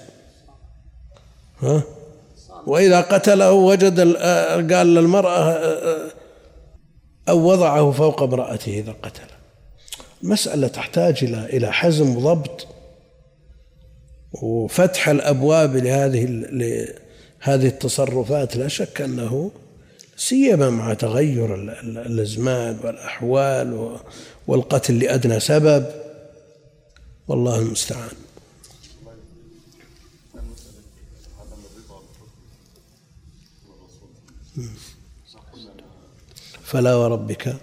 ها؟ 1.61 1.83
وإذا 2.65 3.01
قتله 3.01 3.51
وجد 3.51 3.99
قال 4.73 4.95
للمرأة 4.95 5.59
أو 7.29 7.51
وضعه 7.51 7.91
فوق 7.91 8.23
امرأته 8.23 8.79
إذا 8.79 8.95
قتله. 9.03 9.37
المسألة 10.23 10.67
تحتاج 10.67 11.23
إلى 11.23 11.45
إلى 11.45 11.73
حزم 11.73 12.17
وضبط. 12.17 12.67
وفتح 14.33 15.09
الأبواب 15.09 15.75
لهذه 15.75 16.25
لهذه 16.25 17.67
التصرفات 17.67 18.55
لا 18.55 18.67
شك 18.67 19.01
أنه 19.01 19.51
سيما 20.17 20.69
مع 20.69 20.93
تغير 20.93 21.55
الأزمان 21.81 22.79
والأحوال 22.83 23.99
والقتل 24.47 24.99
لأدنى 24.99 25.39
سبب 25.39 25.85
والله 27.27 27.59
المستعان. 27.59 28.09
فلا 36.63 36.95
وربك 36.95 37.55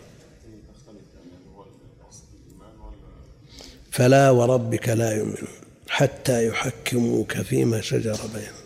فلا 3.91 4.31
وربك 4.31 4.89
لا 4.89 5.13
يؤمنون. 5.13 5.64
حتى 5.89 6.47
يحكموك 6.47 7.33
فيما 7.33 7.81
شجر 7.81 8.19
بينهم 8.35 8.65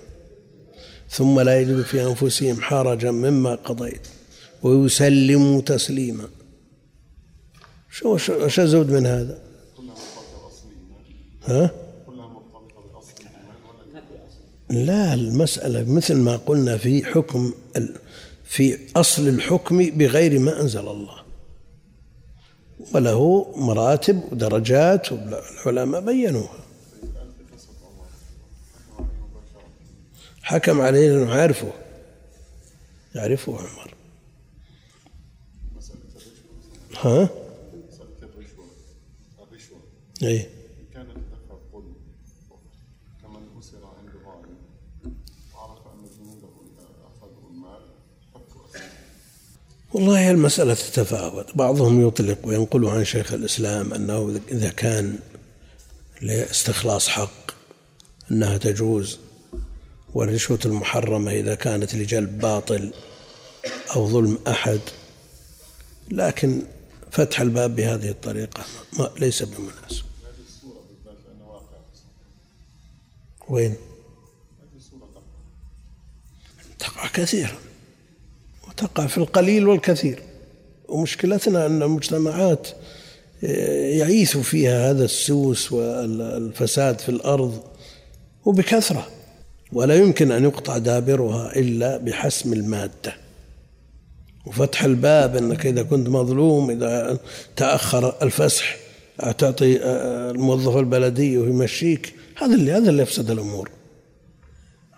ثم 1.10 1.40
لا 1.40 1.60
يجدوا 1.60 1.84
في 1.84 2.02
أنفسهم 2.02 2.60
حرجا 2.60 3.10
مما 3.10 3.54
قضيت 3.54 4.08
ويسلموا 4.62 5.60
تسليما 5.60 6.28
شو 7.90 8.16
شو 8.16 8.62
أزود 8.62 8.90
من 8.90 9.06
هذا؟ 9.06 9.38
ها؟ 11.44 11.70
لا 14.70 15.14
المسألة 15.14 15.92
مثل 15.92 16.16
ما 16.16 16.36
قلنا 16.36 16.76
في 16.76 17.04
حكم 17.04 17.52
في 18.44 18.78
أصل 18.96 19.28
الحكم 19.28 19.90
بغير 19.90 20.38
ما 20.38 20.60
أنزل 20.60 20.88
الله 20.88 21.22
وله 22.94 23.52
مراتب 23.56 24.20
ودرجات 24.32 25.08
والعلماء 25.12 26.00
بينوها 26.00 26.67
حكم 30.48 30.80
عليه 30.80 31.08
لأنه 31.10 31.36
يعرفه 31.36 31.72
يعرفه 33.14 33.58
عمر. 33.58 33.94
ها؟ 36.96 37.28
اي 40.22 40.48
الظلم 41.50 41.94
كمن 43.22 43.58
اسر 43.58 43.76
عند 43.76 44.10
وعرف 45.54 45.78
ان 45.86 46.08
جنوده 46.18 46.48
والله 49.92 50.30
المسألة 50.30 50.74
تتفاوت. 50.74 51.56
بعضهم 51.56 52.08
يطلق 52.08 52.38
وينقل 52.44 52.86
عن 52.86 53.04
شيخ 53.04 53.32
الإسلام 53.32 53.94
أنه 53.94 54.40
إذا 54.48 54.70
كان 54.70 55.18
لاستخلاص 56.22 57.08
حق 57.08 57.50
أنها 58.30 58.58
تجوز 58.58 59.18
والرشوة 60.18 60.58
المحرمة 60.64 61.30
إذا 61.30 61.54
كانت 61.54 61.94
لجلب 61.94 62.38
باطل 62.38 62.92
أو 63.96 64.08
ظلم 64.08 64.38
أحد. 64.48 64.80
لكن 66.10 66.62
فتح 67.10 67.40
الباب 67.40 67.76
بهذه 67.76 68.08
الطريقة 68.08 68.64
ما 68.98 69.10
ليس 69.20 69.42
بمناسب. 69.42 70.04
وين؟ 73.48 73.74
تقع 76.78 77.06
كثيرا. 77.06 77.58
وتقع 78.68 79.06
في 79.06 79.18
القليل 79.18 79.68
والكثير. 79.68 80.22
ومشكلتنا 80.88 81.66
أن 81.66 81.82
المجتمعات 81.82 82.68
يعيث 83.42 84.36
فيها 84.36 84.90
هذا 84.90 85.04
السوس 85.04 85.72
والفساد 85.72 86.98
في 86.98 87.08
الأرض. 87.08 87.62
وبكثرة. 88.44 89.17
ولا 89.72 89.94
يمكن 89.94 90.32
أن 90.32 90.44
يقطع 90.44 90.78
دابرها 90.78 91.56
إلا 91.56 91.96
بحسم 91.96 92.52
المادة. 92.52 93.16
وفتح 94.46 94.84
الباب 94.84 95.36
أنك 95.36 95.66
إذا 95.66 95.82
كنت 95.82 96.08
مظلوم 96.08 96.70
إذا 96.70 97.18
تأخر 97.56 98.22
الفسح 98.22 98.76
تعطي 99.38 99.76
الموظف 100.30 100.76
البلدي 100.76 101.38
ويمشيك 101.38 102.14
هذا 102.36 102.54
اللي 102.54 102.72
هذا 102.72 102.90
اللي 102.90 103.02
يفسد 103.02 103.30
الأمور. 103.30 103.70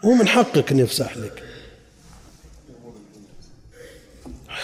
هو 0.05 0.15
من 0.15 0.29
حقك 0.29 0.73
أن 0.73 0.79
يفسح 0.79 1.17
لك. 1.17 1.43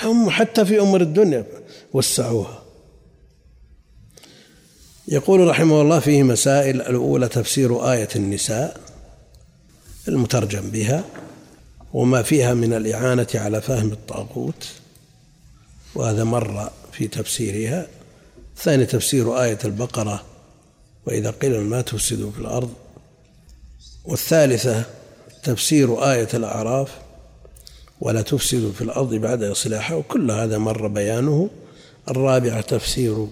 هم 0.03 0.31
حتى 0.31 0.65
في 0.65 0.81
أمور 0.81 1.01
الدنيا 1.01 1.47
وسعوها. 1.93 2.63
يقول 5.09 5.49
رحمه 5.49 5.83
الله 5.83 6.01
فيه 6.01 6.23
مسائل 6.23 6.81
الأولى 6.83 7.29
تفسير 7.29 7.93
آية 7.93 8.09
النساء 8.17 8.81
المترجم 10.09 10.71
بها 10.71 11.05
وما 11.95 12.23
فيها 12.23 12.55
من 12.55 12.73
الإعانة 12.73 13.27
على 13.35 13.61
فهم 13.61 13.93
الطاغوت 13.93 14.69
وهذا 15.95 16.25
مر 16.25 16.71
في 16.93 17.09
تفسيرها. 17.09 17.87
ثاني 18.57 18.87
تفسير 18.87 19.43
آية 19.43 19.59
البقرة 19.65 20.23
وإذا 21.07 21.31
قيل 21.31 21.61
ما 21.61 21.81
تفسدوا 21.81 22.31
في 22.31 22.39
الأرض. 22.39 22.73
والثالثة 24.05 24.85
تفسير 25.43 26.13
آية 26.13 26.29
الأعراف 26.35 26.99
ولا 28.01 28.23
تفسدوا 28.23 28.73
في 28.73 28.83
الأرض 28.83 29.15
بعد 29.15 29.43
إصلاحها. 29.43 29.97
وكل 29.97 30.31
هذا 30.31 30.59
مر 30.59 30.87
بيانه. 30.89 31.51
الرابعة 32.09 32.61
تفسير 32.61 33.27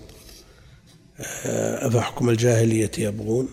آه، 1.46 1.86
أفحكم 1.86 2.30
الجاهلية 2.30 2.90
يبغون. 2.98 3.48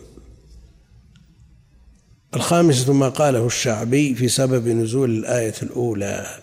الخامسة 2.36 2.94
ما 2.94 3.10
قاله 3.10 3.46
الشعبي 3.46 4.16
في 4.16 4.28
سبب 4.28 4.68
نزول 4.68 5.10
الآية 5.10 5.54
الأولى. 5.64 6.40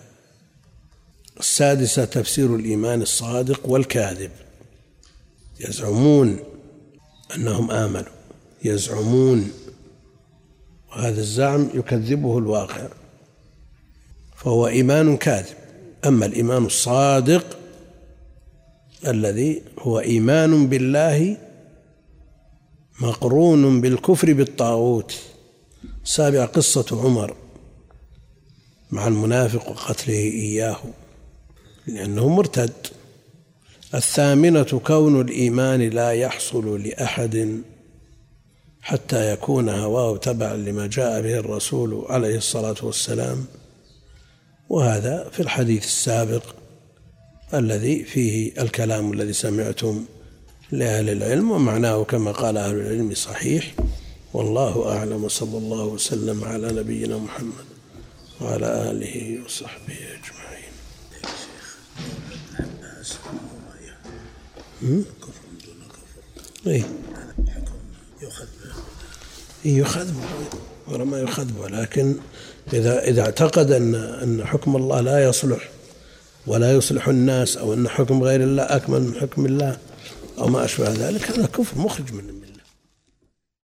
السادسة 1.39 2.05
تفسير 2.05 2.55
الإيمان 2.55 3.01
الصادق 3.01 3.69
والكاذب. 3.69 4.31
يزعمون 5.59 6.39
أنهم 7.35 7.71
آمنوا. 7.71 8.13
يزعمون. 8.63 9.51
وهذا 10.91 11.19
الزعم 11.19 11.69
يكذبه 11.73 12.37
الواقع. 12.37 12.87
فهو 14.35 14.67
إيمان 14.67 15.17
كاذب. 15.17 15.55
أما 16.05 16.25
الإيمان 16.25 16.65
الصادق 16.65 17.57
الذي 19.07 19.61
هو 19.79 19.99
إيمان 19.99 20.67
بالله 20.67 21.37
مقرون 22.99 23.81
بالكفر 23.81 24.33
بالطاغوت. 24.33 25.28
سابع 26.03 26.45
قصة 26.45 26.85
عمر 27.03 27.35
مع 28.91 29.07
المنافق 29.07 29.69
وقتله 29.69 30.13
إياه 30.13 30.79
لأنه 31.87 32.29
مرتد. 32.29 32.73
الثامنة 33.93 34.63
كون 34.63 35.21
الإيمان 35.21 35.81
لا 35.81 36.11
يحصل 36.11 36.83
لأحد 36.83 37.61
حتى 38.81 39.33
يكون 39.33 39.69
هواه 39.69 40.17
تبعا 40.17 40.55
لما 40.55 40.87
جاء 40.87 41.21
به 41.21 41.39
الرسول 41.39 42.05
عليه 42.09 42.37
الصلاة 42.37 42.75
والسلام. 42.83 43.45
وهذا 44.69 45.29
في 45.31 45.39
الحديث 45.39 45.83
السابق 45.83 46.43
الذي 47.53 48.03
فيه 48.03 48.61
الكلام 48.61 49.13
الذي 49.13 49.33
سمعتم 49.33 50.05
لأهل 50.71 51.09
العلم 51.09 51.51
ومعناه 51.51 52.03
كما 52.03 52.31
قال 52.31 52.57
أهل 52.57 52.75
العلم 52.75 53.13
صحيح 53.13 53.73
والله 54.33 54.97
أعلم 54.97 55.23
وصلى 55.23 55.57
الله 55.57 55.85
وسلم 55.85 56.43
على 56.43 56.71
نبينا 56.71 57.17
محمد 57.17 57.65
وعلى 58.41 58.91
آله 58.91 59.45
وصحبه 59.45 59.93
أجمعين. 59.93 60.73
كفر 65.21 65.41
دون 65.65 65.81
كفر 66.65 66.85
يؤخذ 69.65 70.07
به 70.87 71.03
ما 71.03 71.19
يؤخذ 71.19 71.45
به 71.45 71.67
لكن 71.67 72.15
إذا 72.73 73.03
إذا 73.03 73.21
اعتقد 73.21 73.71
أن 73.71 73.95
أن 73.95 74.45
حكم 74.45 74.75
الله 74.75 75.01
لا 75.01 75.23
يصلح 75.23 75.69
ولا 76.47 76.73
يصلح 76.73 77.07
الناس 77.07 77.57
أو 77.57 77.73
أن 77.73 77.89
حكم 77.89 78.23
غير 78.23 78.43
الله 78.43 78.63
أكمل 78.63 79.01
من 79.01 79.15
حكم 79.15 79.45
الله 79.45 79.77
أو 80.37 80.47
ما 80.47 80.65
أشبه 80.65 80.89
ذلك 80.89 81.31
هذا 81.31 81.45
كفر 81.45 81.79
مخرج 81.79 82.13
من 82.13 82.38